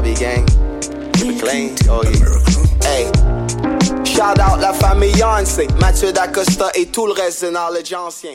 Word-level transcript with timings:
Barbie 0.00 0.14
gang. 0.14 0.46
Oh 1.90 2.02
yeah. 2.04 2.84
Hey. 2.88 3.04
Shout 4.02 4.38
out 4.38 4.58
la 4.60 4.72
famille 4.72 5.12
Yancey, 5.18 5.66
Mathieu 5.78 6.10
Dacosta 6.10 6.70
et 6.74 6.86
tout 6.86 7.06
le 7.06 7.12
reste 7.12 7.44
de 7.44 7.50
knowledge 7.50 7.92
ancien. 7.92 8.34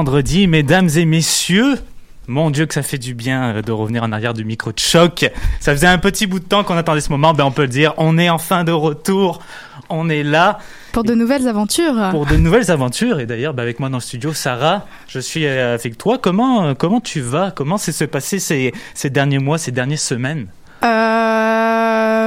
Vendredi, 0.00 0.46
mesdames 0.46 0.88
et 0.96 1.04
messieurs. 1.04 1.78
Mon 2.26 2.48
Dieu, 2.48 2.64
que 2.64 2.72
ça 2.72 2.82
fait 2.82 2.96
du 2.96 3.12
bien 3.12 3.56
euh, 3.56 3.60
de 3.60 3.70
revenir 3.70 4.02
en 4.02 4.12
arrière 4.12 4.32
du 4.32 4.46
micro 4.46 4.72
de 4.72 4.78
choc. 4.78 5.30
Ça 5.60 5.72
faisait 5.72 5.88
un 5.88 5.98
petit 5.98 6.26
bout 6.26 6.40
de 6.40 6.44
temps 6.46 6.64
qu'on 6.64 6.78
attendait 6.78 7.02
ce 7.02 7.10
moment, 7.10 7.34
ben 7.34 7.44
on 7.44 7.50
peut 7.50 7.62
le 7.62 7.68
dire. 7.68 7.92
On 7.98 8.16
est 8.16 8.30
enfin 8.30 8.64
de 8.64 8.72
retour. 8.72 9.42
On 9.90 10.08
est 10.08 10.22
là. 10.22 10.58
Pour 10.92 11.04
de 11.04 11.12
nouvelles 11.12 11.46
aventures. 11.46 12.08
Pour 12.12 12.24
de 12.24 12.36
nouvelles 12.36 12.70
aventures. 12.70 13.20
Et 13.20 13.26
d'ailleurs, 13.26 13.52
ben 13.52 13.62
avec 13.62 13.78
moi 13.78 13.90
dans 13.90 13.98
le 13.98 14.02
studio, 14.02 14.32
Sarah, 14.32 14.86
je 15.06 15.18
suis 15.18 15.44
euh, 15.44 15.74
avec 15.74 15.98
toi. 15.98 16.16
Comment, 16.16 16.64
euh, 16.64 16.74
comment 16.74 17.02
tu 17.02 17.20
vas? 17.20 17.50
Comment 17.50 17.76
s'est 17.76 18.06
passé 18.06 18.38
ces, 18.38 18.72
ces 18.94 19.10
derniers 19.10 19.38
mois, 19.38 19.58
ces 19.58 19.70
dernières 19.70 19.98
semaines? 19.98 20.46
Euh, 20.82 20.86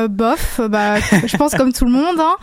bof, 0.07 0.61
bah, 0.69 0.99
je 1.25 1.37
pense 1.37 1.53
comme 1.55 1.73
tout 1.73 1.85
le 1.85 1.91
monde. 1.91 2.19
Hein. 2.19 2.35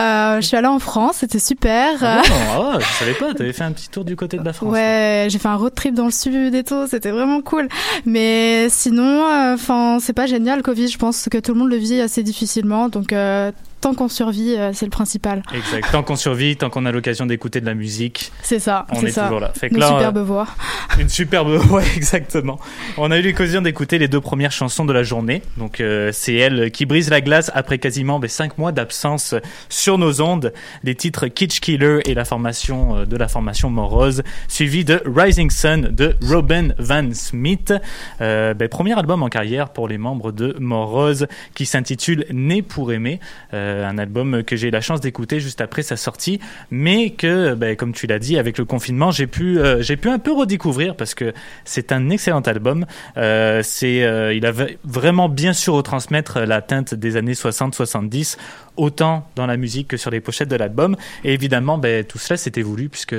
Euh, 0.00 0.40
je 0.40 0.46
suis 0.46 0.56
allée 0.56 0.66
en 0.66 0.78
France, 0.78 1.16
c'était 1.18 1.38
super. 1.38 1.94
Ah, 2.02 2.22
non, 2.28 2.70
ah, 2.74 2.78
je 2.78 2.86
savais 2.86 3.14
pas, 3.14 3.34
t'avais 3.34 3.52
fait 3.52 3.64
un 3.64 3.72
petit 3.72 3.88
tour 3.88 4.04
du 4.04 4.16
côté 4.16 4.38
de 4.38 4.44
la 4.44 4.52
France. 4.52 4.72
Ouais, 4.72 5.26
j'ai 5.28 5.38
fait 5.38 5.48
un 5.48 5.56
road 5.56 5.74
trip 5.74 5.94
dans 5.94 6.06
le 6.06 6.10
sud 6.10 6.54
et 6.54 6.64
tout, 6.64 6.86
c'était 6.88 7.10
vraiment 7.10 7.40
cool. 7.40 7.68
Mais 8.04 8.68
sinon, 8.68 9.26
euh, 9.26 9.54
enfin, 9.54 9.98
c'est 10.00 10.12
pas 10.12 10.26
génial, 10.26 10.58
le 10.58 10.62
Covid. 10.62 10.88
Je 10.88 10.98
pense 10.98 11.28
que 11.30 11.38
tout 11.38 11.52
le 11.52 11.58
monde 11.58 11.70
le 11.70 11.76
vit 11.76 12.00
assez 12.00 12.22
difficilement, 12.22 12.88
donc 12.88 13.12
euh, 13.12 13.52
tant 13.80 13.94
qu'on 13.94 14.08
survit, 14.08 14.54
euh, 14.56 14.72
c'est 14.72 14.86
le 14.86 14.90
principal. 14.90 15.42
Exact. 15.54 15.90
Tant 15.92 16.02
qu'on 16.02 16.16
survit, 16.16 16.56
tant 16.56 16.70
qu'on 16.70 16.86
a 16.86 16.92
l'occasion 16.92 17.26
d'écouter 17.26 17.60
de 17.60 17.66
la 17.66 17.74
musique. 17.74 18.32
C'est 18.42 18.58
ça. 18.58 18.86
On 18.90 19.02
est, 19.02 19.10
ça. 19.10 19.24
toujours 19.24 19.40
là. 19.40 19.52
Fait 19.54 19.68
que 19.68 19.74
une 19.74 19.80
là, 19.80 19.88
superbe 19.88 20.18
voix. 20.18 20.46
Une 20.98 21.08
superbe 21.10 21.50
voix, 21.56 21.82
exactement. 21.94 22.58
On 22.96 23.10
a 23.10 23.18
eu 23.18 23.22
l'occasion 23.22 23.60
d'écouter 23.60 23.98
les 23.98 24.08
deux 24.08 24.20
premières 24.20 24.52
chansons 24.52 24.86
de 24.86 24.94
la 24.94 25.02
journée. 25.02 25.42
Donc, 25.58 25.80
euh, 25.80 26.10
c'est 26.12 26.34
elle 26.34 26.70
qui 26.70 26.86
brise 26.86 27.10
la 27.10 27.20
glace 27.20 27.50
après 27.54 27.78
quasiment 27.78 28.18
ben, 28.18 28.28
cinq 28.28 28.56
mois 28.56 28.72
d'absence 28.72 29.34
sur 29.68 29.98
nos 29.98 30.22
ondes. 30.22 30.54
Les 30.84 30.94
titres 30.94 31.26
Kitsch 31.26 31.60
Killer 31.60 32.00
et 32.06 32.14
la 32.14 32.24
formation 32.24 32.96
euh, 32.96 33.04
de 33.04 33.16
la 33.16 33.28
formation 33.28 33.68
Morose, 33.68 34.22
suivi 34.48 34.84
de 34.84 35.02
Rising 35.04 35.50
Sun 35.50 35.88
de 35.90 36.16
Robin 36.22 36.68
Van 36.78 37.12
Smith. 37.12 37.74
Euh, 38.20 38.54
ben, 38.54 38.68
premier 38.68 38.98
album 38.98 39.22
en 39.22 39.28
carrière 39.28 39.68
pour 39.68 39.88
les 39.88 39.98
membres 39.98 40.32
de 40.32 40.56
Morose 40.58 41.26
qui 41.54 41.66
s'intitule 41.66 42.24
Né 42.30 42.62
pour 42.62 42.92
aimer. 42.92 43.20
Euh, 43.52 43.65
euh, 43.66 43.86
un 43.86 43.98
album 43.98 44.42
que 44.44 44.56
j'ai 44.56 44.68
eu 44.68 44.70
la 44.70 44.80
chance 44.80 45.00
d'écouter 45.00 45.40
juste 45.40 45.60
après 45.60 45.82
sa 45.82 45.96
sortie, 45.96 46.40
mais 46.70 47.10
que, 47.10 47.54
ben, 47.54 47.76
comme 47.76 47.92
tu 47.92 48.06
l'as 48.06 48.18
dit, 48.18 48.38
avec 48.38 48.58
le 48.58 48.64
confinement, 48.64 49.10
j'ai 49.10 49.26
pu, 49.26 49.58
euh, 49.58 49.82
j'ai 49.82 49.96
pu 49.96 50.08
un 50.08 50.18
peu 50.18 50.32
redécouvrir 50.32 50.96
parce 50.96 51.14
que 51.14 51.34
c'est 51.64 51.92
un 51.92 52.10
excellent 52.10 52.40
album. 52.40 52.86
Euh, 53.16 53.60
c'est, 53.62 54.06
il 54.36 54.46
a 54.46 54.52
vraiment 54.84 55.28
bien 55.28 55.52
su 55.52 55.70
retransmettre 55.70 56.40
la 56.40 56.62
teinte 56.62 56.94
des 56.94 57.16
années 57.16 57.32
60-70 57.32 58.36
autant 58.76 59.26
dans 59.36 59.46
la 59.46 59.56
musique 59.56 59.88
que 59.88 59.96
sur 59.96 60.10
les 60.10 60.20
pochettes 60.20 60.48
de 60.48 60.56
l'album. 60.56 60.96
Et 61.24 61.32
évidemment, 61.32 61.78
ben, 61.78 62.04
tout 62.04 62.18
cela 62.18 62.36
s'était 62.36 62.62
voulu 62.62 62.88
puisque 62.88 63.16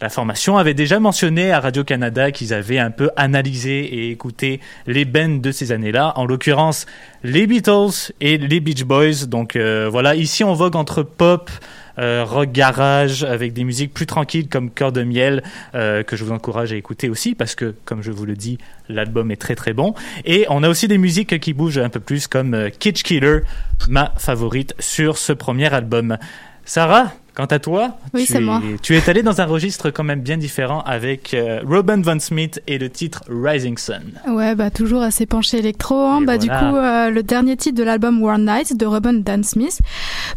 la 0.00 0.08
formation 0.08 0.58
avait 0.58 0.74
déjà 0.74 1.00
mentionné 1.00 1.52
à 1.52 1.60
Radio-Canada 1.60 2.30
qu'ils 2.30 2.54
avaient 2.54 2.78
un 2.78 2.90
peu 2.90 3.10
analysé 3.16 3.80
et 3.80 4.10
écouté 4.10 4.60
les 4.86 5.04
bands 5.04 5.40
de 5.40 5.50
ces 5.52 5.72
années-là, 5.72 6.12
en 6.16 6.26
l'occurrence 6.26 6.86
les 7.24 7.46
Beatles 7.46 8.12
et 8.20 8.38
les 8.38 8.60
Beach 8.60 8.84
Boys. 8.84 9.26
Donc 9.26 9.56
euh, 9.56 9.88
voilà, 9.90 10.14
ici 10.14 10.44
on 10.44 10.54
vogue 10.54 10.76
entre 10.76 11.02
pop, 11.02 11.50
euh, 11.50 11.87
rock 11.98 12.52
garage 12.52 13.24
avec 13.24 13.52
des 13.52 13.64
musiques 13.64 13.92
plus 13.92 14.06
tranquilles 14.06 14.48
comme 14.48 14.70
Cœur 14.70 14.92
de 14.92 15.02
miel 15.02 15.42
euh, 15.74 16.02
que 16.02 16.16
je 16.16 16.24
vous 16.24 16.32
encourage 16.32 16.72
à 16.72 16.76
écouter 16.76 17.08
aussi 17.08 17.34
parce 17.34 17.54
que 17.54 17.74
comme 17.84 18.02
je 18.02 18.12
vous 18.12 18.24
le 18.24 18.36
dis 18.36 18.58
l'album 18.88 19.30
est 19.30 19.36
très 19.36 19.54
très 19.54 19.72
bon. 19.72 19.94
Et 20.24 20.46
on 20.48 20.62
a 20.62 20.68
aussi 20.68 20.88
des 20.88 20.98
musiques 20.98 21.38
qui 21.40 21.52
bougent 21.52 21.78
un 21.78 21.88
peu 21.88 22.00
plus 22.00 22.26
comme 22.26 22.54
euh, 22.54 22.70
Kitsch 22.70 23.02
Killer 23.02 23.40
ma 23.88 24.12
favorite 24.16 24.74
sur 24.78 25.18
ce 25.18 25.32
premier 25.32 25.72
album. 25.72 26.18
Sarah? 26.64 27.12
Quant 27.38 27.44
à 27.44 27.60
toi, 27.60 27.96
oui, 28.14 28.24
tu, 28.26 28.34
es, 28.34 28.40
moi. 28.40 28.60
tu 28.82 28.96
es 28.96 29.08
allé 29.08 29.22
dans 29.22 29.40
un 29.40 29.44
registre 29.44 29.90
quand 29.90 30.02
même 30.02 30.22
bien 30.22 30.36
différent 30.36 30.80
avec 30.80 31.34
euh, 31.34 31.60
Robin 31.64 32.02
Van 32.02 32.18
Smith 32.18 32.60
et 32.66 32.78
le 32.78 32.90
titre 32.90 33.22
Rising 33.28 33.78
Sun. 33.78 34.02
Ouais, 34.26 34.56
bah 34.56 34.70
toujours 34.70 35.02
assez 35.02 35.24
penché 35.24 35.58
électro. 35.58 35.94
Hein. 35.94 36.22
Bah 36.22 36.36
voilà. 36.36 36.38
du 36.38 36.48
coup, 36.48 36.76
euh, 36.76 37.10
le 37.10 37.22
dernier 37.22 37.56
titre 37.56 37.78
de 37.78 37.84
l'album 37.84 38.20
War 38.20 38.38
Night 38.38 38.76
de 38.76 38.84
Robin 38.84 39.22
Van 39.24 39.44
Smith, 39.44 39.78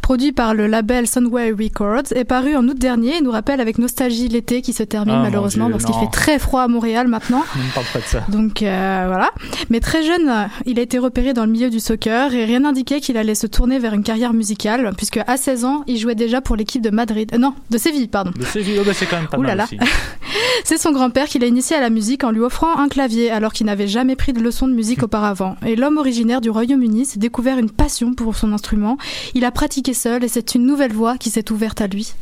produit 0.03 0.31
par 0.31 0.53
le 0.53 0.67
label 0.67 1.07
Sunway 1.07 1.49
Records, 1.49 2.15
est 2.15 2.23
paru 2.23 2.55
en 2.55 2.67
août 2.67 2.77
dernier 2.77 3.17
et 3.17 3.21
nous 3.21 3.31
rappelle 3.31 3.61
avec 3.61 3.79
nostalgie 3.79 4.27
l'été 4.27 4.61
qui 4.61 4.71
se 4.71 4.83
termine 4.83 5.15
oh, 5.17 5.23
malheureusement 5.23 5.69
Dieu, 5.69 5.77
parce 5.79 5.85
qu'il 5.85 5.95
fait 5.95 6.11
très 6.11 6.37
froid 6.37 6.61
à 6.61 6.67
Montréal 6.67 7.07
maintenant. 7.07 7.43
On 7.55 7.65
ne 7.65 7.73
parle 7.73 7.87
pas 7.93 7.99
de 7.99 8.05
ça. 8.05 8.23
Donc 8.29 8.61
euh, 8.61 9.05
voilà. 9.07 9.31
Mais 9.71 9.79
très 9.79 10.03
jeune, 10.03 10.31
il 10.67 10.77
a 10.77 10.83
été 10.83 10.99
repéré 10.99 11.33
dans 11.33 11.45
le 11.45 11.51
milieu 11.51 11.71
du 11.71 11.79
soccer 11.79 12.35
et 12.35 12.45
rien 12.45 12.59
n'indiquait 12.59 13.01
qu'il 13.01 13.17
allait 13.17 13.33
se 13.33 13.47
tourner 13.47 13.79
vers 13.79 13.95
une 13.95 14.03
carrière 14.03 14.33
musicale, 14.33 14.91
puisque 14.95 15.19
à 15.25 15.37
16 15.37 15.65
ans, 15.65 15.83
il 15.87 15.97
jouait 15.97 16.13
déjà 16.13 16.41
pour 16.41 16.55
l'équipe 16.55 16.83
de 16.83 16.90
Madrid. 16.95 17.29
Euh, 17.33 17.37
non, 17.37 17.53
de 17.69 17.77
Séville, 17.77 18.07
pardon. 18.07 18.31
De 18.35 18.43
Séville, 18.45 18.77
oh 18.79 18.83
bah 18.85 18.93
c'est 18.93 19.05
quand 19.05 19.17
même 19.17 19.27
pas 19.27 19.37
Ouh 19.37 19.41
mal 19.41 19.51
là 19.51 19.55
là. 19.55 19.63
aussi. 19.65 19.77
C'est 20.63 20.77
son 20.77 20.91
grand-père 20.91 21.27
qui 21.27 21.39
l'a 21.39 21.47
initié 21.47 21.75
à 21.75 21.81
la 21.81 21.89
musique 21.89 22.23
en 22.23 22.31
lui 22.31 22.41
offrant 22.41 22.77
un 22.77 22.87
clavier 22.87 23.31
alors 23.31 23.53
qu'il 23.53 23.65
n'avait 23.65 23.87
jamais 23.87 24.15
pris 24.15 24.33
de 24.33 24.41
leçons 24.41 24.67
de 24.67 24.73
musique 24.73 25.03
auparavant. 25.03 25.55
Et 25.65 25.75
l'homme 25.75 25.97
originaire 25.97 26.41
du 26.41 26.49
Royaume-Uni 26.49 27.05
s'est 27.05 27.19
découvert 27.19 27.57
une 27.57 27.69
passion 27.69 28.13
pour 28.13 28.35
son 28.35 28.53
instrument. 28.53 28.97
Il 29.33 29.45
a 29.45 29.51
pratiqué 29.51 29.93
seul 29.93 30.23
et 30.23 30.27
c'est 30.27 30.55
une 30.55 30.65
nouvelle 30.65 30.93
voie 30.93 31.17
qui 31.17 31.29
s'est 31.29 31.51
ouverte 31.51 31.81
à 31.81 31.87
lui. 31.87 32.13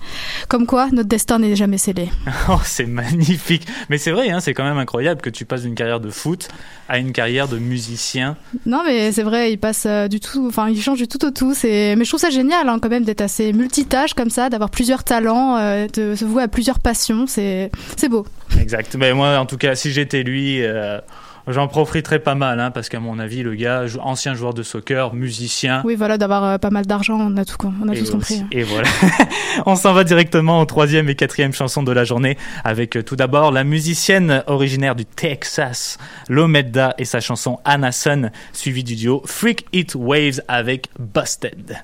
Comme 0.48 0.66
quoi, 0.66 0.90
notre 0.92 1.10
destin 1.10 1.40
n'est 1.40 1.56
jamais 1.56 1.78
scellé. 1.78 2.10
Oh, 2.52 2.60
c'est 2.64 2.88
magnifique. 2.88 3.68
Mais 3.90 4.00
c'est 4.00 4.10
vrai, 4.10 4.32
hein, 4.32 4.40
c'est 4.40 4.56
quand 4.56 4.64
même 4.64 4.80
incroyable 4.80 5.22
que 5.22 5.30
tu 5.30 5.46
passes 5.46 5.62
d'une 5.64 5.76
carrière 5.76 6.00
de 6.00 6.10
foot 6.10 6.48
à 6.88 6.98
une 6.98 7.12
carrière 7.12 7.48
de 7.48 7.60
musicien. 7.60 8.36
Non, 8.66 8.82
mais 8.84 9.12
c'est 9.12 9.22
vrai, 9.22 9.54
il 9.54 9.58
passe 9.58 9.86
euh, 9.86 10.08
du 10.08 10.20
tout, 10.20 10.48
enfin, 10.48 10.70
il 10.70 10.82
change 10.82 10.98
du 10.98 11.08
tout 11.08 11.24
au 11.24 11.30
tout. 11.30 11.54
C'est, 11.54 11.96
mais 11.96 12.04
je 12.04 12.10
trouve 12.10 12.20
ça 12.20 12.32
génial, 12.32 12.68
hein, 12.68 12.80
quand 12.82 12.90
même, 12.90 13.04
d'être 13.04 13.22
assez 13.22 13.54
multitâche 13.54 14.16
comme 14.16 14.32
ça, 14.32 14.50
d'avoir 14.50 14.72
plusieurs 14.72 15.04
talents, 15.04 15.56
euh, 15.58 15.88
de 15.94 16.16
se 16.16 16.26
vouer 16.26 16.42
à 16.42 16.48
plusieurs 16.48 16.80
passions. 16.80 17.26
C'est, 17.28 17.70
c'est 18.00 18.10
beau. 18.10 18.26
Exact. 18.60 18.96
Mais 18.96 19.14
moi, 19.14 19.38
en 19.38 19.46
tout 19.46 19.58
cas, 19.58 19.76
si 19.76 19.92
j'étais 19.92 20.24
lui, 20.24 20.64
euh, 20.64 21.00
j'en 21.48 21.68
profiterais 21.68 22.20
pas 22.20 22.36
mal, 22.36 22.60
hein, 22.60 22.72
parce 22.72 22.90
qu'à 22.90 23.00
mon 23.00 23.20
avis, 23.20 23.44
le 23.44 23.56
gars, 23.56 23.86
ancien 24.02 24.34
joueur 24.36 24.54
de 24.54 24.64
soccer, 24.64 25.14
musicien. 25.14 25.82
Oui, 25.86 25.96
voilà, 25.96 26.18
d'avoir 26.18 26.44
euh, 26.44 26.58
pas 26.58 26.70
mal 26.70 26.86
d'argent, 26.86 27.18
on 27.20 27.36
a 27.38 27.46
tout, 27.46 27.56
on 27.84 27.88
a 27.88 27.96
tous 27.96 28.10
compris. 28.12 28.36
aussi- 28.36 28.46
et 28.52 28.64
voilà. 28.64 28.88
On 29.66 29.76
s'en 29.76 29.94
va 29.94 30.04
directement 30.06 30.62
aux 30.62 30.66
troisième 30.66 31.10
et 31.10 31.16
quatrième 31.16 31.54
chansons 31.54 31.84
de 31.84 31.92
la 31.92 32.04
journée 32.06 32.38
avec 32.64 32.96
euh, 32.96 33.04
tout 33.04 33.16
d'abord 33.18 33.52
la 33.52 33.64
musicienne 33.66 34.44
originaire 34.48 34.96
du 34.96 35.06
Texas, 35.06 35.98
Lomedda 36.30 36.94
et 36.98 37.06
sa 37.06 37.20
chanson 37.20 37.60
Anna 37.66 37.92
Sun, 37.92 38.32
suivie 38.54 38.84
du 38.84 38.96
duo 38.96 39.22
Freak 39.26 39.66
It 39.74 39.96
Waves 39.96 40.42
avec 40.48 40.88
Busted. 40.98 41.78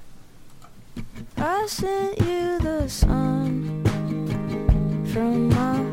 I 1.38 1.41
sent 1.67 1.88
you 2.19 2.60
the 2.62 2.88
sun 2.88 3.84
from 5.12 5.50
my 5.50 5.85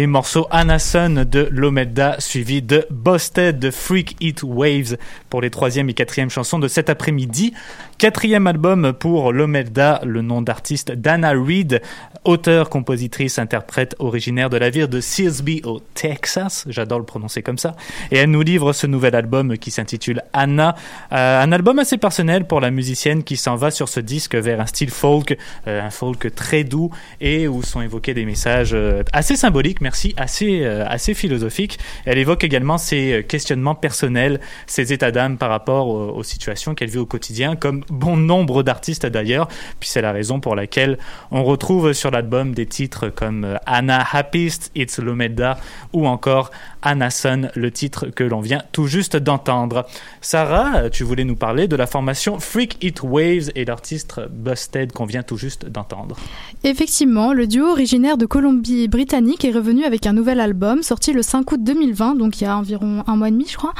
les 0.00 0.06
morceaux 0.06 0.46
Anason 0.50 1.26
de 1.28 1.46
Lomeda 1.50 2.16
suivi 2.20 2.62
de 2.62 2.86
Busted 2.88 3.58
de 3.58 3.70
Freak 3.70 4.16
It 4.20 4.42
Waves 4.42 4.96
pour 5.28 5.42
les 5.42 5.50
troisième 5.50 5.90
et 5.90 5.92
quatrième 5.92 6.30
chansons 6.30 6.58
de 6.58 6.68
cet 6.68 6.88
après-midi. 6.88 7.52
Quatrième 8.00 8.46
album 8.46 8.94
pour 8.94 9.30
Lomeda, 9.30 10.00
le 10.06 10.22
nom 10.22 10.40
d'artiste 10.40 10.90
Dana 10.90 11.32
Reed, 11.32 11.82
auteur, 12.24 12.70
compositrice, 12.70 13.38
interprète 13.38 13.94
originaire 13.98 14.48
de 14.48 14.56
la 14.56 14.70
ville 14.70 14.86
de 14.86 15.02
Searsby 15.02 15.60
au 15.64 15.80
Texas. 15.92 16.64
J'adore 16.70 17.00
le 17.00 17.04
prononcer 17.04 17.42
comme 17.42 17.58
ça. 17.58 17.76
Et 18.10 18.16
elle 18.16 18.30
nous 18.30 18.40
livre 18.40 18.72
ce 18.72 18.86
nouvel 18.86 19.14
album 19.14 19.58
qui 19.58 19.70
s'intitule 19.70 20.22
Anna. 20.32 20.76
Euh, 21.12 21.42
un 21.42 21.52
album 21.52 21.78
assez 21.78 21.98
personnel 21.98 22.46
pour 22.46 22.62
la 22.62 22.70
musicienne 22.70 23.22
qui 23.22 23.36
s'en 23.36 23.56
va 23.56 23.70
sur 23.70 23.90
ce 23.90 24.00
disque 24.00 24.34
vers 24.34 24.62
un 24.62 24.66
style 24.66 24.90
folk, 24.90 25.36
euh, 25.66 25.82
un 25.82 25.90
folk 25.90 26.34
très 26.34 26.64
doux 26.64 26.90
et 27.20 27.48
où 27.48 27.62
sont 27.62 27.82
évoqués 27.82 28.14
des 28.14 28.24
messages 28.24 28.72
euh, 28.72 29.02
assez 29.12 29.36
symboliques, 29.36 29.82
merci, 29.82 30.14
assez, 30.16 30.64
assez 30.64 31.12
philosophiques. 31.12 31.78
Elle 32.06 32.16
évoque 32.16 32.44
également 32.44 32.78
ses 32.78 33.26
questionnements 33.28 33.74
personnels, 33.74 34.40
ses 34.66 34.94
états 34.94 35.10
d'âme 35.10 35.36
par 35.36 35.50
rapport 35.50 35.88
aux 35.88 36.22
situations 36.22 36.74
qu'elle 36.74 36.88
vit 36.88 36.96
au 36.96 37.04
quotidien, 37.04 37.56
comme 37.56 37.84
bon 37.90 38.16
nombre 38.16 38.62
d'artistes 38.62 39.06
d'ailleurs. 39.06 39.48
Puis 39.78 39.88
c'est 39.88 40.02
la 40.02 40.12
raison 40.12 40.40
pour 40.40 40.54
laquelle 40.54 40.98
on 41.30 41.44
retrouve 41.44 41.92
sur 41.92 42.10
l'album 42.10 42.54
des 42.54 42.66
titres 42.66 43.08
comme 43.08 43.44
euh, 43.44 43.56
Anna 43.66 44.04
Happiest, 44.12 44.70
It's 44.74 44.98
Lomeda 44.98 45.58
ou 45.92 46.06
encore 46.06 46.50
Anna 46.82 47.10
Son, 47.10 47.50
le 47.54 47.70
titre 47.70 48.06
que 48.06 48.24
l'on 48.24 48.40
vient 48.40 48.62
tout 48.72 48.86
juste 48.86 49.16
d'entendre. 49.16 49.86
Sarah, 50.20 50.88
tu 50.90 51.04
voulais 51.04 51.24
nous 51.24 51.36
parler 51.36 51.68
de 51.68 51.76
la 51.76 51.86
formation 51.86 52.40
Freak 52.40 52.82
It 52.82 53.02
Waves 53.02 53.50
et 53.54 53.64
l'artiste 53.64 54.20
Busted 54.30 54.92
qu'on 54.92 55.04
vient 55.04 55.22
tout 55.22 55.36
juste 55.36 55.66
d'entendre. 55.66 56.16
Effectivement, 56.64 57.32
le 57.32 57.46
duo 57.46 57.66
originaire 57.66 58.16
de 58.16 58.26
Colombie-Britannique 58.26 59.44
est 59.44 59.50
revenu 59.50 59.84
avec 59.84 60.06
un 60.06 60.12
nouvel 60.12 60.40
album 60.40 60.82
sorti 60.82 61.12
le 61.12 61.22
5 61.22 61.52
août 61.52 61.60
2020, 61.62 62.14
donc 62.14 62.40
il 62.40 62.44
y 62.44 62.46
a 62.46 62.56
environ 62.56 63.04
un 63.06 63.16
mois 63.16 63.28
et 63.28 63.32
demi, 63.32 63.46
je 63.48 63.56
crois. 63.56 63.74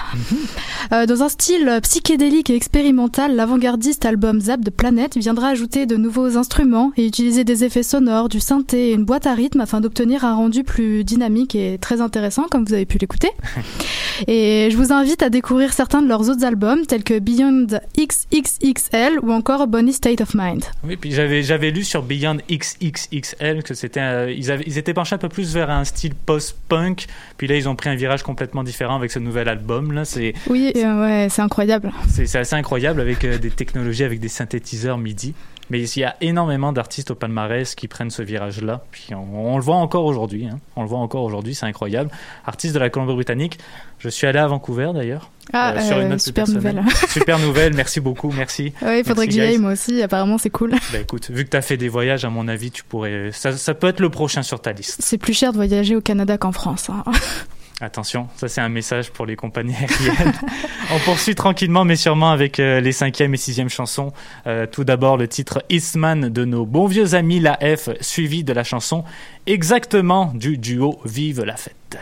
Euh, 0.92 1.07
dans 1.07 1.23
un 1.23 1.29
style 1.29 1.79
psychédélique 1.83 2.51
et 2.51 2.57
expérimental, 2.57 3.37
l'avant-gardiste 3.37 4.00
album 4.05 4.41
Zap 4.41 4.61
de 4.61 4.71
Planète 4.71 5.17
viendra 5.17 5.49
ajouter 5.49 5.87
de 5.87 5.97
nouveaux 5.97 6.37
instruments 6.37 6.93
et 6.97 7.07
utiliser 7.07 7.45
des 7.45 7.65
effets 7.65 7.83
sonores, 7.83 8.29
du 8.29 8.41
synthé 8.41 8.91
et 8.91 8.93
une 8.93 9.05
boîte 9.05 9.27
à 9.27 9.35
rythme 9.35 9.61
afin 9.61 9.81
d'obtenir 9.81 10.25
un 10.25 10.35
rendu 10.35 10.65
plus 10.65 11.05
dynamique 11.05 11.55
et 11.55 11.79
très 11.79 12.01
intéressant, 12.01 12.45
comme 12.51 12.65
vous 12.65 12.75
avez 12.75 12.87
pu 12.87 12.99
l'écouter. 12.99 13.31
et 14.27 14.69
je 14.71 14.77
vous 14.77 14.93
invite 14.93 15.23
à 15.23 15.31
découvrir 15.31 15.73
certains 15.73 16.03
de 16.03 16.09
leurs 16.09 16.29
autres 16.29 16.45
albums, 16.45 16.87
tels 16.87 17.05
que 17.05 17.19
Beyond 17.19 17.67
XXXL 17.99 19.19
ou 19.23 19.33
encore 19.33 19.67
Bonnie 19.67 19.93
State 19.93 20.21
of 20.21 20.35
Mind. 20.35 20.65
Oui, 20.85 20.97
puis 20.97 21.13
j'avais 21.13 21.43
j'avais 21.43 21.71
lu 21.71 21.85
sur 21.85 22.03
Beyond 22.03 22.39
XXXL 22.51 23.63
que 23.63 23.75
c'était 23.75 24.01
euh, 24.01 24.33
ils 24.37 24.51
avaient 24.51 24.65
ils 24.67 24.79
étaient 24.79 24.95
penchés 24.95 25.15
un 25.15 25.19
peu 25.19 25.29
plus 25.29 25.55
vers 25.55 25.71
un 25.71 25.85
style 25.85 26.15
post-punk, 26.15 27.07
puis 27.37 27.47
là 27.47 27.57
ils 27.57 27.69
ont 27.69 27.77
pris 27.77 27.89
un 27.91 27.95
virage 27.95 28.23
complètement 28.23 28.63
différent 28.63 28.97
avec 28.97 29.11
ce 29.11 29.19
nouvel 29.19 29.49
album 29.49 29.93
là, 29.93 30.05
c'est 30.05 30.35
Oui, 30.49 30.73
euh, 30.77 31.01
ouais, 31.03 31.29
c'est 31.31 31.43
incroyable. 31.43 31.93
c'est 32.09 32.27
c'est 32.27 32.39
assez 32.39 32.57
incroyable 32.57 33.01
avec 33.01 33.25
euh, 33.25 33.39
des 33.39 33.51
technologies 33.51 33.89
avec 34.05 34.20
des 34.20 34.29
synthétiseurs 34.29 34.98
MIDI. 34.98 35.35
Mais 35.70 35.81
il 35.88 36.00
y 36.00 36.05
a 36.05 36.16
énormément 36.20 36.72
d'artistes 36.72 37.12
au 37.12 37.14
palmarès 37.14 37.76
qui 37.76 37.87
prennent 37.87 38.11
ce 38.11 38.22
virage-là. 38.22 38.83
Puis 38.90 39.14
on, 39.14 39.53
on 39.53 39.57
le 39.57 39.62
voit 39.62 39.76
encore 39.76 40.05
aujourd'hui. 40.05 40.48
hein. 40.48 40.59
On 40.74 40.83
le 40.83 40.88
voit 40.88 40.98
encore 40.98 41.22
aujourd'hui, 41.22 41.55
c'est 41.55 41.64
incroyable. 41.66 42.11
Artiste 42.44 42.74
de 42.74 42.81
la 42.81 42.90
Colombie-Britannique. 42.90 43.59
Je 44.00 44.09
suis 44.09 44.26
allé 44.26 44.40
à 44.40 44.48
Vancouver 44.48 44.90
d'ailleurs. 44.92 45.31
Ah, 45.53 45.74
Euh, 45.76 45.81
sur 45.81 45.98
une 46.00 46.07
euh, 46.07 46.09
note 46.11 46.20
super 46.20 46.48
nouvelle. 46.48 46.83
Super 47.09 47.38
nouvelle. 47.38 47.74
Merci 47.74 48.00
beaucoup. 48.00 48.33
Merci. 48.37 48.72
Ouais, 48.83 49.00
il 49.00 49.05
faudrait 49.05 49.26
Merci, 49.26 49.29
que 49.29 49.33
j'y 49.33 49.40
aille 49.42 49.59
moi 49.59 49.72
aussi, 49.72 50.03
apparemment 50.03 50.38
c'est 50.38 50.50
cool. 50.50 50.70
Bah 50.92 50.98
écoute, 51.00 51.31
vu 51.31 51.44
que 51.44 51.50
tu 51.50 51.57
as 51.57 51.62
fait 51.62 51.76
des 51.76 51.88
voyages, 51.88 52.24
à 52.24 52.31
mon 52.31 52.48
avis, 52.48 52.72
tu 52.72 52.83
pourrais. 52.83 53.31
Ça, 53.33 53.53
ça 53.57 53.74
peut 53.74 53.87
être 53.87 54.00
le 54.00 54.11
prochain 54.11 54.42
sur 54.42 54.61
ta 54.61 54.72
liste. 54.72 54.96
C'est 55.00 55.18
plus 55.18 55.35
cher 55.35 55.53
de 55.53 55.57
voyager 55.57 55.94
au 55.94 56.00
Canada 56.00 56.37
qu'en 56.37 56.50
France. 56.53 56.90
hein. 56.90 57.05
Attention, 57.83 58.29
ça 58.37 58.49
c'est 58.49 58.61
un 58.61 58.69
message 58.69 59.11
pour 59.11 59.25
les 59.25 59.37
compagnies 59.37 59.75
aériennes. 59.75 60.35
On 60.93 60.99
poursuit 60.99 61.35
tranquillement 61.35 61.85
mais 61.87 61.97
sûrement 61.97 62.31
avec 62.31 62.61
euh, 62.61 62.81
les 62.81 62.93
cinquième 62.93 63.33
et 63.33 63.38
sixième 63.38 63.71
chansons. 63.71 64.12
Euh, 64.47 64.66
tout 64.66 64.85
d'abord 64.85 65.16
le 65.16 65.29
titre 65.29 65.64
Eastman 65.71 66.29
de 66.29 66.45
nos 66.45 66.66
bons 66.66 66.87
vieux 66.87 67.14
amis 67.14 67.40
La 67.40 67.59
F, 67.62 67.88
suivi 68.03 68.45
de 68.45 68.53
la 68.53 68.64
chanson 68.64 69.05
exactement 69.47 70.33
du 70.35 70.59
duo 70.59 71.01
Vive 71.07 71.43
la 71.43 71.57
fête. 71.57 71.99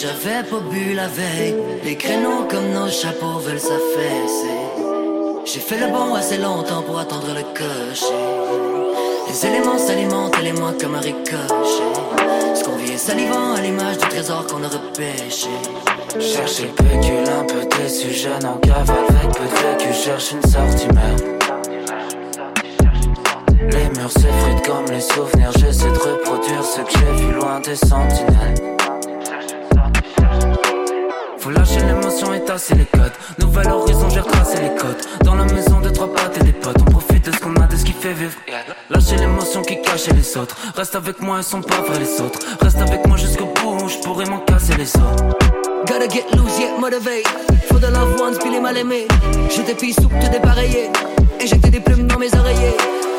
J'avais 0.00 0.42
pas 0.48 0.60
bu 0.70 0.94
la 0.94 1.08
veille. 1.08 1.56
Les 1.84 1.96
créneaux 1.96 2.46
comme 2.48 2.70
nos 2.72 2.88
chapeaux 2.88 3.38
veulent 3.38 3.60
s'affaisser. 3.60 4.58
J'ai 5.44 5.60
fait 5.60 5.78
le 5.78 5.88
bon 5.88 6.14
assez 6.14 6.38
longtemps 6.38 6.82
pour 6.82 6.98
attendre 6.98 7.28
le 7.34 7.42
cocher. 7.42 8.14
Les 9.28 9.46
éléments 9.46 9.78
s'alimentent 9.78 10.40
les 10.42 10.52
moins 10.52 10.72
comme 10.80 10.94
un 10.94 11.00
ricochet. 11.00 11.36
Ce 12.54 12.64
qu'on 12.64 12.76
vit 12.76 12.92
est 12.92 12.98
salivant 12.98 13.54
à 13.54 13.60
l'image 13.60 13.98
du 13.98 14.08
trésor 14.08 14.46
qu'on 14.46 14.62
a 14.62 14.68
repêché. 14.68 15.50
Cherche 16.18 16.60
et 16.60 16.66
pécule 16.66 17.28
un 17.28 17.44
peu 17.44 17.66
déçu, 17.76 18.12
jeune 18.12 18.46
en 18.46 18.56
cavale 18.56 19.04
avec 19.08 19.36
peu 19.36 19.44
de 19.44 19.84
vécu, 19.84 19.92
cherche 19.92 20.32
une 20.32 20.42
sortie 20.50 20.88
mais 20.94 21.16
Les 23.70 23.88
murs 23.90 24.10
s'effritent 24.10 24.66
comme 24.66 24.86
les 24.90 25.00
souvenirs, 25.00 25.52
j'essaie 25.58 25.90
de 25.92 25.98
reproduire 25.98 26.64
ce 26.64 26.80
que 26.80 26.90
j'ai 26.98 27.24
vu 27.24 27.32
loin 27.32 27.60
des 27.60 27.76
sentinelles 27.76 28.79
Faut 31.40 31.50
lâcher 31.50 31.80
l'émotion 31.80 32.34
et 32.34 32.44
tasser 32.44 32.74
les 32.74 32.84
codes 32.84 33.12
Nouvel 33.38 33.68
horizon, 33.68 34.10
j'ai 34.10 34.20
retracé 34.20 34.60
les 34.60 34.74
codes 34.74 35.00
Dans 35.24 35.34
la 35.34 35.44
maison 35.44 35.80
de 35.80 35.88
trois 35.88 36.12
pattes 36.12 36.36
et 36.38 36.44
des 36.44 36.52
potes 36.52 36.76
On 36.80 36.90
profite 36.90 37.24
de 37.24 37.32
ce 37.32 37.38
qu'on 37.38 37.56
a, 37.56 37.66
de 37.66 37.76
ce 37.76 37.84
qui 37.84 37.92
fait 37.92 38.12
vivre 38.12 38.34
Lâcher 38.90 39.16
l'émotion 39.16 39.62
qui 39.62 39.80
cachait 39.80 40.12
les 40.12 40.36
autres 40.36 40.56
Reste 40.76 40.94
avec 40.94 41.20
moi, 41.22 41.38
ils 41.38 41.44
sont 41.44 41.62
pas 41.62 41.80
vrais 41.80 41.98
les 41.98 42.20
autres 42.20 42.40
Reste 42.60 42.78
avec 42.78 43.06
moi 43.06 43.16
jusqu'au 43.16 43.46
bout, 43.46 43.88
je 43.88 43.98
pourrais 43.98 44.26
m'en 44.26 44.40
casser 44.40 44.74
les 44.76 44.94
os 44.96 45.60
Gotta 45.86 46.06
get 46.08 46.26
loose, 46.36 46.58
yet 46.58 46.78
motivate. 46.78 47.26
For 47.68 47.80
the 47.80 47.90
loved 47.90 48.20
ones, 48.20 48.38
puis 48.38 48.50
les 48.50 48.60
mal 48.60 48.76
aimés. 48.76 49.08
J'étais 49.48 49.74
pis 49.74 49.94
soupe, 49.94 50.12
te 50.20 50.30
dépareillé. 50.30 50.90
Éjecter 51.40 51.70
des 51.70 51.80
plumes 51.80 52.06
dans 52.06 52.18
mes 52.18 52.32
oreillers. 52.32 52.76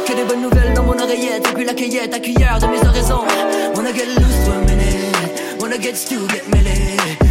Que 0.07 0.13
des 0.13 0.23
bonnes 0.23 0.43
nouvelles 0.43 0.73
dans 0.73 0.84
mon 0.84 0.97
oreillette. 0.97 1.45
Et 1.49 1.53
puis 1.53 1.65
la 1.65 1.73
cueillette 1.73 2.13
à 2.13 2.19
cuillère 2.19 2.60
de 2.60 2.67
mes 2.67 2.79
oraisons. 2.88 3.25
Wanna 3.75 3.91
get 3.91 4.05
loose 4.05 4.45
for 4.45 4.53
a 4.53 4.60
minute. 4.60 5.60
Wanna 5.60 5.77
get 5.81 5.95
stew, 5.95 6.27
get 6.29 6.43
mêlé. 6.53 7.31